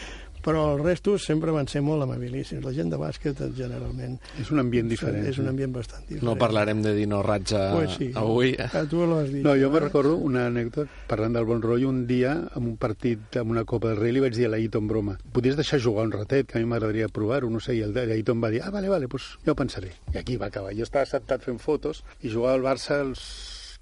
però 0.44 0.64
els 0.74 0.82
restos 0.84 1.24
sempre 1.24 1.52
van 1.54 1.68
ser 1.70 1.80
molt 1.84 2.04
amabilíssims. 2.04 2.64
La 2.64 2.72
gent 2.76 2.92
de 2.92 2.98
bàsquet, 3.00 3.40
generalment... 3.56 4.18
És 4.40 4.50
un 4.52 4.60
ambient 4.62 4.90
diferent. 4.90 5.24
És 5.30 5.40
un 5.40 5.48
ambient 5.50 5.72
bastant 5.74 6.04
diferent. 6.04 6.26
No 6.28 6.36
parlarem 6.40 6.82
de 6.84 6.92
Dino 6.96 7.22
Ratja 7.24 7.64
pues 7.72 7.96
sí. 7.96 8.10
avui. 8.20 8.52
A 8.64 8.84
tu 8.90 9.06
l'has 9.08 9.30
dit. 9.32 9.42
No, 9.46 9.56
jo 9.60 9.70
me 9.72 9.82
recordo 9.82 10.16
una 10.20 10.46
anècdota, 10.50 10.86
parlant 11.08 11.38
del 11.38 11.48
bon 11.48 11.64
rotllo, 11.64 11.88
un 11.88 12.04
dia, 12.10 12.36
en 12.52 12.68
un 12.74 12.76
partit, 12.80 13.40
amb 13.40 13.56
una 13.56 13.64
Copa 13.64 13.94
del 13.94 14.02
Rei, 14.02 14.14
li 14.16 14.24
vaig 14.24 14.36
dir 14.36 14.48
a 14.50 14.52
l'Aito 14.52 14.82
en 14.82 14.90
broma, 14.90 15.16
podies 15.32 15.56
deixar 15.56 15.80
jugar 15.80 16.04
un 16.08 16.14
ratet, 16.14 16.50
que 16.50 16.60
a 16.60 16.62
mi 16.62 16.68
m'agradaria 16.68 17.08
provar-ho, 17.08 17.48
no 17.50 17.62
sé, 17.64 17.78
i 17.78 17.82
l'Aito 17.88 18.36
em 18.36 18.44
va 18.44 18.52
dir, 18.52 18.62
ah, 18.64 18.70
vale, 18.74 18.92
vale, 18.92 19.08
pues 19.08 19.34
ja 19.46 19.54
ho 19.54 19.58
pensaré. 19.58 19.94
I 20.12 20.20
aquí 20.20 20.36
va 20.40 20.52
acabar. 20.52 20.76
Jo 20.76 20.84
estava 20.86 21.08
acceptat 21.08 21.48
fent 21.48 21.60
fotos 21.62 22.04
i 22.20 22.28
jugava 22.28 22.58
al 22.58 22.66
Barça 22.68 23.00
els 23.00 23.24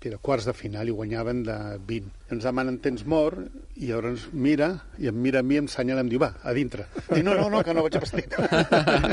que 0.02 0.11
era 0.11 0.19
quarts 0.19 0.49
de 0.49 0.52
final 0.52 0.88
i 0.90 0.95
guanyaven 0.99 1.45
de 1.47 1.57
20. 1.87 2.11
Ens 2.33 2.47
demanen 2.47 2.79
temps 2.81 3.05
mort 3.05 3.43
i 3.77 3.91
llavors 3.91 4.29
mira 4.33 4.71
i 5.01 5.09
em 5.11 5.19
mira 5.21 5.43
a 5.43 5.45
mi, 5.45 5.59
em 5.61 5.69
senyala, 5.69 6.01
em 6.05 6.09
diu, 6.09 6.21
va, 6.23 6.31
a 6.43 6.55
dintre. 6.57 6.87
I 7.12 7.21
no, 7.25 7.35
no, 7.37 7.49
no, 7.53 7.61
que 7.65 7.75
no 7.77 7.85
vaig 7.85 7.99
a 7.99 8.03
vestit. 8.03 8.37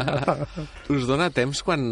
Us 0.96 1.08
dona 1.10 1.30
temps 1.36 1.64
quan 1.68 1.84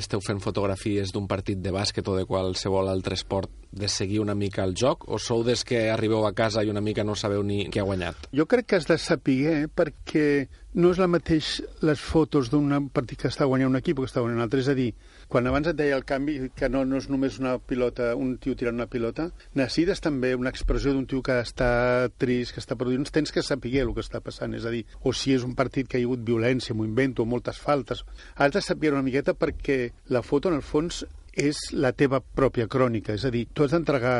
esteu 0.00 0.24
fent 0.24 0.40
fotografies 0.44 1.12
d'un 1.12 1.28
partit 1.28 1.60
de 1.60 1.72
bàsquet 1.74 2.08
o 2.08 2.16
de 2.16 2.24
qualsevol 2.28 2.88
altre 2.88 3.18
esport 3.18 3.52
de 3.74 3.88
seguir 3.90 4.20
una 4.22 4.36
mica 4.38 4.64
el 4.64 4.76
joc 4.78 5.08
o 5.10 5.18
sou 5.18 5.42
des 5.44 5.64
que 5.66 5.88
arribeu 5.90 6.24
a 6.26 6.32
casa 6.32 6.62
i 6.62 6.70
una 6.70 6.80
mica 6.84 7.04
no 7.04 7.16
sabeu 7.18 7.42
ni 7.42 7.66
qui 7.68 7.82
ha 7.82 7.88
guanyat? 7.88 8.28
Jo 8.32 8.46
crec 8.46 8.70
que 8.70 8.78
has 8.78 8.86
de 8.88 8.98
saber 9.02 9.66
perquè 9.74 10.46
no 10.74 10.90
és 10.90 10.98
la 10.98 11.06
mateix 11.10 11.60
les 11.86 12.00
fotos 12.02 12.48
d'un 12.50 12.88
partit 12.94 13.20
que 13.20 13.30
està 13.30 13.46
guanyant 13.46 13.70
un 13.70 13.78
equip 13.78 13.98
o 13.98 14.04
que 14.04 14.10
està 14.10 14.22
guanyant 14.22 14.40
un 14.40 14.46
altre. 14.46 14.62
És 14.62 14.70
a 14.70 14.74
dir, 14.74 14.88
quan 15.30 15.46
abans 15.46 15.68
et 15.70 15.78
deia 15.78 15.94
el 15.98 16.06
canvi, 16.06 16.50
que 16.56 16.68
no, 16.70 16.82
no 16.88 16.98
és 16.98 17.06
només 17.10 17.38
una 17.38 17.56
pilota, 17.62 18.12
un 18.18 18.36
tio 18.42 18.56
tirant 18.58 18.80
una 18.80 18.88
pilota, 18.90 19.28
necessites 19.54 20.02
també 20.02 20.34
una 20.34 20.50
expressió 20.54 20.94
d'un 20.94 21.06
tio 21.10 21.22
que 21.24 21.36
està 21.42 22.08
trist, 22.20 22.54
que 22.54 22.62
està 22.62 22.78
produint, 22.78 23.04
tens 23.12 23.34
que 23.34 23.42
saber 23.44 23.74
el 23.82 23.92
que 23.94 24.04
està 24.04 24.22
passant, 24.24 24.54
és 24.56 24.64
a 24.64 24.72
dir, 24.72 24.84
o 25.02 25.12
si 25.12 25.34
és 25.34 25.44
un 25.46 25.54
partit 25.58 25.90
que 25.90 26.00
hi 26.00 26.06
ha 26.06 26.08
hagut 26.08 26.24
violència, 26.26 26.74
m'ho 26.74 26.86
invento, 26.86 27.26
moltes 27.28 27.60
faltes. 27.60 28.04
Has 28.36 28.54
de 28.54 28.62
saber 28.64 28.94
una 28.94 29.04
miqueta 29.04 29.34
perquè 29.34 29.78
la 30.14 30.22
foto, 30.22 30.48
en 30.48 30.60
el 30.60 30.66
fons, 30.66 31.04
és 31.34 31.58
la 31.74 31.92
teva 31.92 32.20
pròpia 32.22 32.68
crònica, 32.70 33.14
és 33.18 33.24
a 33.26 33.32
dir, 33.34 33.48
tu 33.52 33.64
has 33.64 33.74
d'entregar 33.74 34.14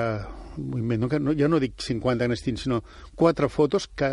no, 0.57 1.09
no, 1.09 1.35
ja 1.35 1.49
no 1.51 1.61
dic 1.63 1.83
50 1.83 2.27
en 2.27 2.35
estins, 2.35 2.65
sinó 2.67 2.83
quatre 3.19 3.49
fotos 3.51 3.89
que 3.89 4.11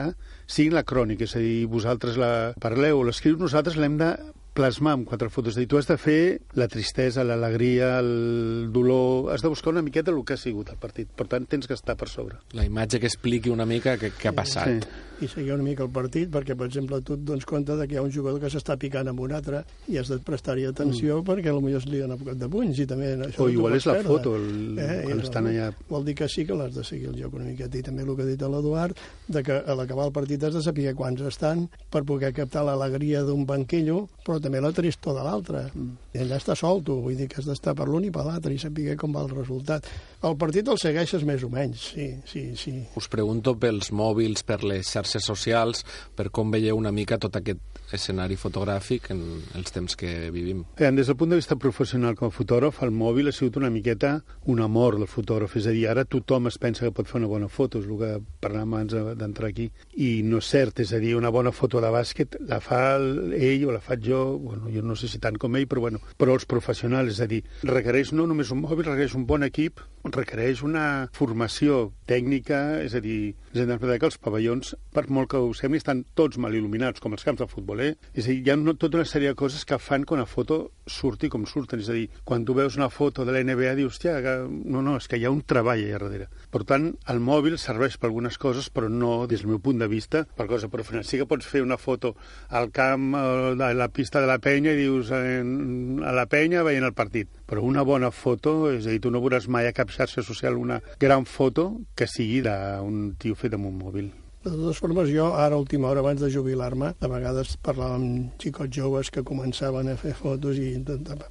siguin 0.49 0.77
la 0.77 0.85
crònica, 0.87 1.25
és 1.25 1.35
a 1.37 1.41
dir, 1.41 1.65
vosaltres 1.69 2.17
la 2.21 2.53
parleu 2.61 3.01
o 3.01 3.07
l'escriu, 3.07 3.37
nosaltres 3.37 3.77
l'hem 3.77 3.97
de 4.01 4.13
plasmar 4.57 4.95
amb 4.97 5.07
quatre 5.09 5.29
fotos. 5.31 5.55
Dir, 5.59 5.67
tu 5.71 5.79
has 5.79 5.87
de 5.89 5.97
fer 6.01 6.21
la 6.59 6.67
tristesa, 6.71 7.25
l'alegria, 7.27 7.97
el 7.99 8.71
dolor... 8.73 9.31
Has 9.35 9.45
de 9.45 9.51
buscar 9.53 9.71
una 9.75 9.85
miqueta 9.85 10.11
el 10.11 10.23
que 10.25 10.35
ha 10.35 10.41
sigut 10.41 10.73
el 10.73 10.81
partit. 10.81 11.11
Per 11.15 11.29
tant, 11.31 11.47
tens 11.47 11.69
que 11.69 11.77
estar 11.77 11.95
per 11.99 12.09
sobre. 12.11 12.41
La 12.57 12.67
imatge 12.67 12.99
que 12.99 13.09
expliqui 13.09 13.53
una 13.53 13.69
mica 13.69 13.97
què, 14.01 14.11
què 14.17 14.31
ha 14.31 14.35
passat. 14.35 14.89
Sí 14.89 15.07
i 15.21 15.29
seguir 15.31 15.53
una 15.55 15.65
mica 15.65 15.85
el 15.85 15.91
partit, 15.93 16.29
perquè, 16.33 16.55
per 16.57 16.67
exemple, 16.69 17.01
tu 17.05 17.15
et 17.17 17.23
dones 17.25 17.45
compte 17.45 17.75
de 17.77 17.87
que 17.87 17.95
hi 17.95 17.99
ha 18.01 18.05
un 18.05 18.11
jugador 18.13 18.41
que 18.41 18.49
s'està 18.51 18.77
picant 18.81 19.07
amb 19.11 19.21
un 19.21 19.33
altre 19.37 19.63
i 19.91 19.99
has 20.01 20.09
de 20.11 20.17
prestar-hi 20.25 20.67
atenció 20.69 21.19
mm. 21.19 21.27
perquè 21.27 21.53
potser 21.53 21.91
li 21.91 22.01
han 22.03 22.15
apuntat 22.15 22.39
de 22.41 22.49
punys 22.51 22.81
i 22.81 22.87
també... 22.89 23.11
Això 23.27 23.45
o 23.45 23.49
igual 23.51 23.75
és 23.77 23.87
la 23.89 23.97
perdre. 23.99 24.11
foto, 24.11 24.35
el, 24.39 24.79
eh? 24.81 25.01
quan 25.05 25.23
estan 25.23 25.49
allà... 25.51 25.69
Vol 25.89 26.07
dir 26.07 26.15
que 26.19 26.29
sí 26.31 26.45
que 26.47 26.57
l'has 26.57 26.73
de 26.75 26.85
seguir 26.87 27.11
el 27.11 27.17
joc 27.19 27.35
una 27.37 27.47
miqueta 27.49 27.77
i 27.79 27.83
també 27.85 28.05
el 28.05 28.13
que 28.15 28.25
ha 28.25 28.29
dit 28.29 28.45
l'Eduard, 28.51 29.01
de 29.27 29.43
que 29.45 29.57
a 29.59 29.75
l'acabar 29.77 30.07
el 30.09 30.15
partit 30.15 30.43
has 30.47 30.55
de 30.57 30.63
saber 30.63 30.95
quants 30.97 31.21
estan 31.27 31.67
per 31.91 32.03
poder 32.07 32.31
captar 32.35 32.65
l'alegria 32.67 33.23
d'un 33.27 33.45
banquillo, 33.47 34.05
però 34.25 34.39
també 34.41 34.61
la 34.63 34.73
tristor 34.75 35.17
de 35.17 35.25
l'altre. 35.25 35.65
Mm. 35.73 35.97
I 36.15 36.23
allà 36.25 36.39
està 36.41 36.55
sol, 36.57 36.81
tu, 36.85 36.97
vull 37.03 37.17
dir 37.19 37.29
que 37.31 37.41
has 37.41 37.47
d'estar 37.49 37.75
per 37.77 37.87
l'un 37.89 38.07
i 38.07 38.13
per 38.13 38.25
l'altre 38.27 38.53
i 38.53 38.59
saber 38.61 38.97
com 38.99 39.15
va 39.15 39.25
el 39.25 39.33
resultat. 39.33 39.87
El 40.27 40.37
partit 40.37 40.67
el 40.69 40.77
segueixes 40.81 41.25
més 41.27 41.43
o 41.43 41.49
menys, 41.51 41.91
sí, 41.95 42.07
sí, 42.29 42.43
sí. 42.59 42.75
Us 42.99 43.07
pregunto 43.11 43.55
pels 43.59 43.89
mòbils, 43.95 44.45
per 44.45 44.61
les 44.63 44.87
xarxes 44.87 45.10
socials, 45.19 45.83
per 46.15 46.29
com 46.31 46.51
veieu 46.51 46.77
una 46.77 46.91
mica 46.95 47.19
tot 47.19 47.35
aquest 47.35 47.80
escenari 47.97 48.37
fotogràfic 48.39 49.11
en 49.13 49.23
els 49.57 49.73
temps 49.73 49.95
que 49.97 50.29
vivim. 50.33 50.63
Des 50.77 51.07
del 51.07 51.17
punt 51.17 51.33
de 51.33 51.39
vista 51.39 51.57
professional 51.59 52.15
com 52.19 52.31
a 52.31 52.35
fotògraf, 52.35 52.81
el 52.85 52.93
mòbil 52.95 53.29
ha 53.29 53.35
sigut 53.35 53.57
una 53.61 53.71
miqueta 53.73 54.17
un 54.45 54.61
amor 54.61 54.97
del 54.97 55.07
fotògraf. 55.07 55.55
És 55.57 55.67
a 55.67 55.75
dir, 55.75 55.87
ara 55.89 56.05
tothom 56.05 56.47
es 56.49 56.57
pensa 56.61 56.85
que 56.85 56.95
pot 56.95 57.09
fer 57.09 57.19
una 57.21 57.29
bona 57.31 57.49
foto, 57.49 57.81
és 57.81 57.87
el 57.87 57.99
que 57.99 58.11
parlàvem 58.43 58.75
abans 58.75 59.17
d'entrar 59.19 59.51
aquí. 59.51 59.69
I 59.97 60.21
no 60.27 60.41
és 60.41 60.49
cert, 60.51 60.81
és 60.83 60.93
a 60.93 61.01
dir, 61.01 61.15
una 61.17 61.31
bona 61.33 61.51
foto 61.55 61.81
de 61.81 61.91
bàsquet 61.93 62.37
la 62.49 62.59
fa 62.63 62.81
ell 62.97 63.65
o 63.67 63.75
la 63.75 63.81
faig 63.83 64.05
jo, 64.07 64.21
bueno, 64.41 64.69
jo 64.73 64.83
no 64.85 64.95
sé 64.95 65.09
si 65.11 65.21
tant 65.21 65.37
com 65.41 65.55
ell, 65.55 65.67
però, 65.69 65.85
bueno, 65.87 66.01
però 66.17 66.35
els 66.37 66.47
professionals, 66.49 67.15
és 67.15 67.21
a 67.23 67.29
dir, 67.29 67.41
requereix 67.67 68.13
no 68.17 68.27
només 68.29 68.51
un 68.53 68.63
mòbil, 68.63 68.85
requereix 68.87 69.15
un 69.17 69.27
bon 69.29 69.45
equip, 69.47 69.81
requereix 70.03 70.63
una 70.65 71.09
formació 71.13 71.91
tècnica, 72.09 72.81
és 72.81 72.95
a 72.97 73.01
dir, 73.03 73.35
és 73.53 73.61
a 73.61 73.67
dir 73.67 73.99
que 73.99 74.09
els 74.09 74.17
pavellons, 74.21 74.75
per 74.93 75.07
molt 75.09 75.31
que 75.31 75.41
ho 75.41 75.51
sembli, 75.57 75.81
estan 75.81 76.05
tots 76.17 76.39
mal 76.41 76.55
il·luminats, 76.57 77.01
com 77.03 77.13
els 77.15 77.25
camps 77.27 77.43
de 77.43 77.49
futbol, 77.51 77.80
eh? 77.81 77.95
És 78.13 78.27
a 78.27 78.31
dir, 78.31 78.39
hi 78.45 78.51
ha 78.51 78.57
no, 78.59 78.75
tota 78.79 78.99
una 78.99 79.07
sèrie 79.07 79.31
de 79.31 79.37
coses 79.39 79.65
que 79.67 79.79
fan 79.81 80.05
que 80.05 80.15
una 80.15 80.27
foto 80.29 80.59
surti 80.87 81.29
com 81.31 81.45
surten. 81.49 81.81
És 81.81 81.89
a 81.89 81.95
dir, 81.97 82.07
quan 82.27 82.45
tu 82.45 82.55
veus 82.57 82.77
una 82.79 82.89
foto 82.93 83.25
de 83.25 83.35
la 83.35 83.43
NBA 83.43 83.75
dius, 83.79 83.95
hòstia, 83.95 84.17
no, 84.47 84.81
no, 84.81 84.95
és 84.99 85.07
que 85.09 85.19
hi 85.19 85.25
ha 85.25 85.33
un 85.33 85.41
treball 85.47 85.81
allà 85.81 85.99
darrere. 86.01 86.29
Per 86.53 86.63
tant, 86.67 86.91
el 87.11 87.21
mòbil 87.23 87.57
serveix 87.61 87.97
per 87.97 88.09
algunes 88.09 88.37
coses, 88.41 88.69
però 88.73 88.89
no, 88.91 89.25
des 89.27 89.43
del 89.43 89.53
meu 89.53 89.61
punt 89.63 89.81
de 89.81 89.89
vista, 89.91 90.23
per 90.37 90.47
cosa 90.51 90.69
professional. 90.71 91.07
Sí 91.07 91.19
que 91.19 91.27
pots 91.29 91.47
fer 91.47 91.63
una 91.65 91.79
foto 91.81 92.15
al 92.49 92.71
camp, 92.75 93.11
a 93.15 93.71
la 93.77 93.89
pista 93.93 94.21
de 94.21 94.29
la 94.29 94.39
penya, 94.43 94.75
i 94.75 94.81
dius, 94.83 95.11
a 95.11 96.15
la 96.15 96.27
penya 96.31 96.65
veient 96.67 96.87
el 96.87 96.97
partit. 96.97 97.31
Però 97.49 97.65
una 97.65 97.85
bona 97.87 98.11
foto, 98.15 98.71
és 98.71 98.87
a 98.87 98.93
dir, 98.93 99.01
tu 99.03 99.11
no 99.11 99.23
veuràs 99.23 99.49
mai 99.51 99.67
a 99.67 99.75
cap 99.75 99.91
xarxa 99.91 100.23
social 100.23 100.59
una 100.59 100.81
gran 100.99 101.25
foto 101.25 101.71
que 101.95 102.07
sigui 102.07 102.41
d'un 102.45 103.15
tio 103.19 103.37
fet 103.37 103.57
amb 103.57 103.71
un 103.71 103.79
mòbil. 103.81 104.11
De 104.41 104.49
totes 104.49 104.79
formes, 104.81 105.05
jo 105.13 105.27
ara, 105.37 105.53
última 105.53 105.87
hora, 105.91 106.01
abans 106.01 106.17
de 106.17 106.27
jubilar-me, 106.33 106.87
a 106.97 107.07
vegades 107.11 107.51
parlava 107.61 107.99
amb 107.99 108.31
xicots 108.41 108.73
joves 108.73 109.11
que 109.13 109.21
començaven 109.21 109.91
a 109.91 109.93
fer 110.01 110.15
fotos 110.17 110.57
i 110.57 110.71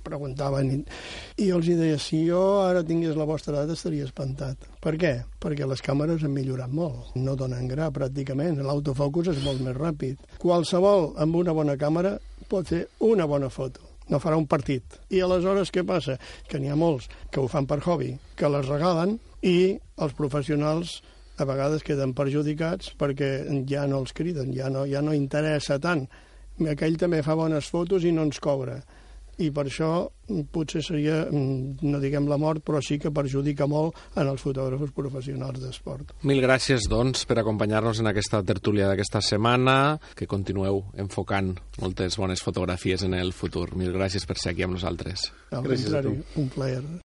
preguntaven 0.07 0.71
i, 0.77 0.79
i 1.43 1.49
els 1.51 1.67
hi 1.67 1.75
deia, 1.81 1.99
si 1.99 2.21
jo 2.29 2.45
ara 2.63 2.85
tingués 2.87 3.19
la 3.19 3.27
vostra 3.27 3.57
edat 3.57 3.75
estaria 3.75 4.07
espantat. 4.07 4.71
Per 4.79 4.95
què? 4.95 5.13
Perquè 5.43 5.67
les 5.67 5.83
càmeres 5.83 6.23
han 6.23 6.37
millorat 6.39 6.71
molt. 6.71 7.11
No 7.19 7.35
donen 7.35 7.67
gra, 7.67 7.91
pràcticament. 7.91 8.63
L'autofocus 8.63 9.35
és 9.35 9.43
molt 9.43 9.59
més 9.67 9.75
ràpid. 9.75 10.23
Qualsevol 10.39 11.11
amb 11.19 11.43
una 11.43 11.57
bona 11.57 11.75
càmera 11.81 12.15
pot 12.47 12.71
fer 12.71 12.85
una 13.03 13.27
bona 13.27 13.51
foto 13.51 13.91
no 14.11 14.19
farà 14.19 14.35
un 14.39 14.47
partit. 14.51 14.83
I 15.11 15.21
aleshores 15.23 15.71
què 15.71 15.85
passa? 15.87 16.17
Que 16.51 16.59
n'hi 16.59 16.71
ha 16.71 16.79
molts 16.79 17.07
que 17.31 17.39
ho 17.39 17.47
fan 17.51 17.67
per 17.71 17.79
hobby, 17.85 18.17
que 18.35 18.51
les 18.51 18.67
regalen 18.67 19.19
i 19.47 19.79
els 20.03 20.17
professionals 20.19 20.97
a 21.41 21.49
vegades 21.49 21.85
queden 21.87 22.15
perjudicats 22.17 22.95
perquè 23.01 23.31
ja 23.69 23.87
no 23.89 24.03
els 24.05 24.13
criden, 24.17 24.53
ja 24.57 24.69
no, 24.73 24.87
ja 24.89 25.01
no 25.05 25.17
interessa 25.17 25.81
tant. 25.81 26.07
Aquell 26.69 26.99
també 27.01 27.23
fa 27.25 27.39
bones 27.39 27.71
fotos 27.73 28.05
i 28.05 28.13
no 28.13 28.27
ens 28.29 28.41
cobra. 28.43 28.81
I 29.41 29.49
per 29.57 29.65
això 29.71 29.89
potser 30.53 30.83
seria, 30.85 31.23
no 31.33 32.01
diguem 32.03 32.27
la 32.29 32.37
mort, 32.37 32.61
però 32.67 32.83
sí 32.85 32.99
que 33.01 33.13
perjudica 33.15 33.65
molt 33.71 33.97
en 34.21 34.29
els 34.29 34.43
fotògrafos 34.45 34.93
professionals 34.93 35.63
d'esport. 35.63 36.13
Mil 36.29 36.43
gràcies, 36.45 36.85
doncs, 36.93 37.25
per 37.25 37.39
acompanyar-nos 37.41 38.03
en 38.03 38.11
aquesta 38.11 38.43
tertúlia 38.45 38.91
d'aquesta 38.91 39.23
setmana, 39.25 39.97
que 40.17 40.29
continueu 40.29 40.83
enfocant 41.01 41.55
moltes 41.81 42.21
bones 42.21 42.45
fotografies 42.45 43.07
en 43.09 43.17
el 43.17 43.33
futur. 43.33 43.71
Mil 43.81 43.95
gràcies 43.97 44.29
per 44.29 44.37
ser 44.37 44.53
aquí 44.53 44.67
amb 44.67 44.77
nosaltres. 44.77 45.31
Al 45.57 45.65
contrari, 45.65 46.19
un 46.37 46.53
plaer. 46.53 46.85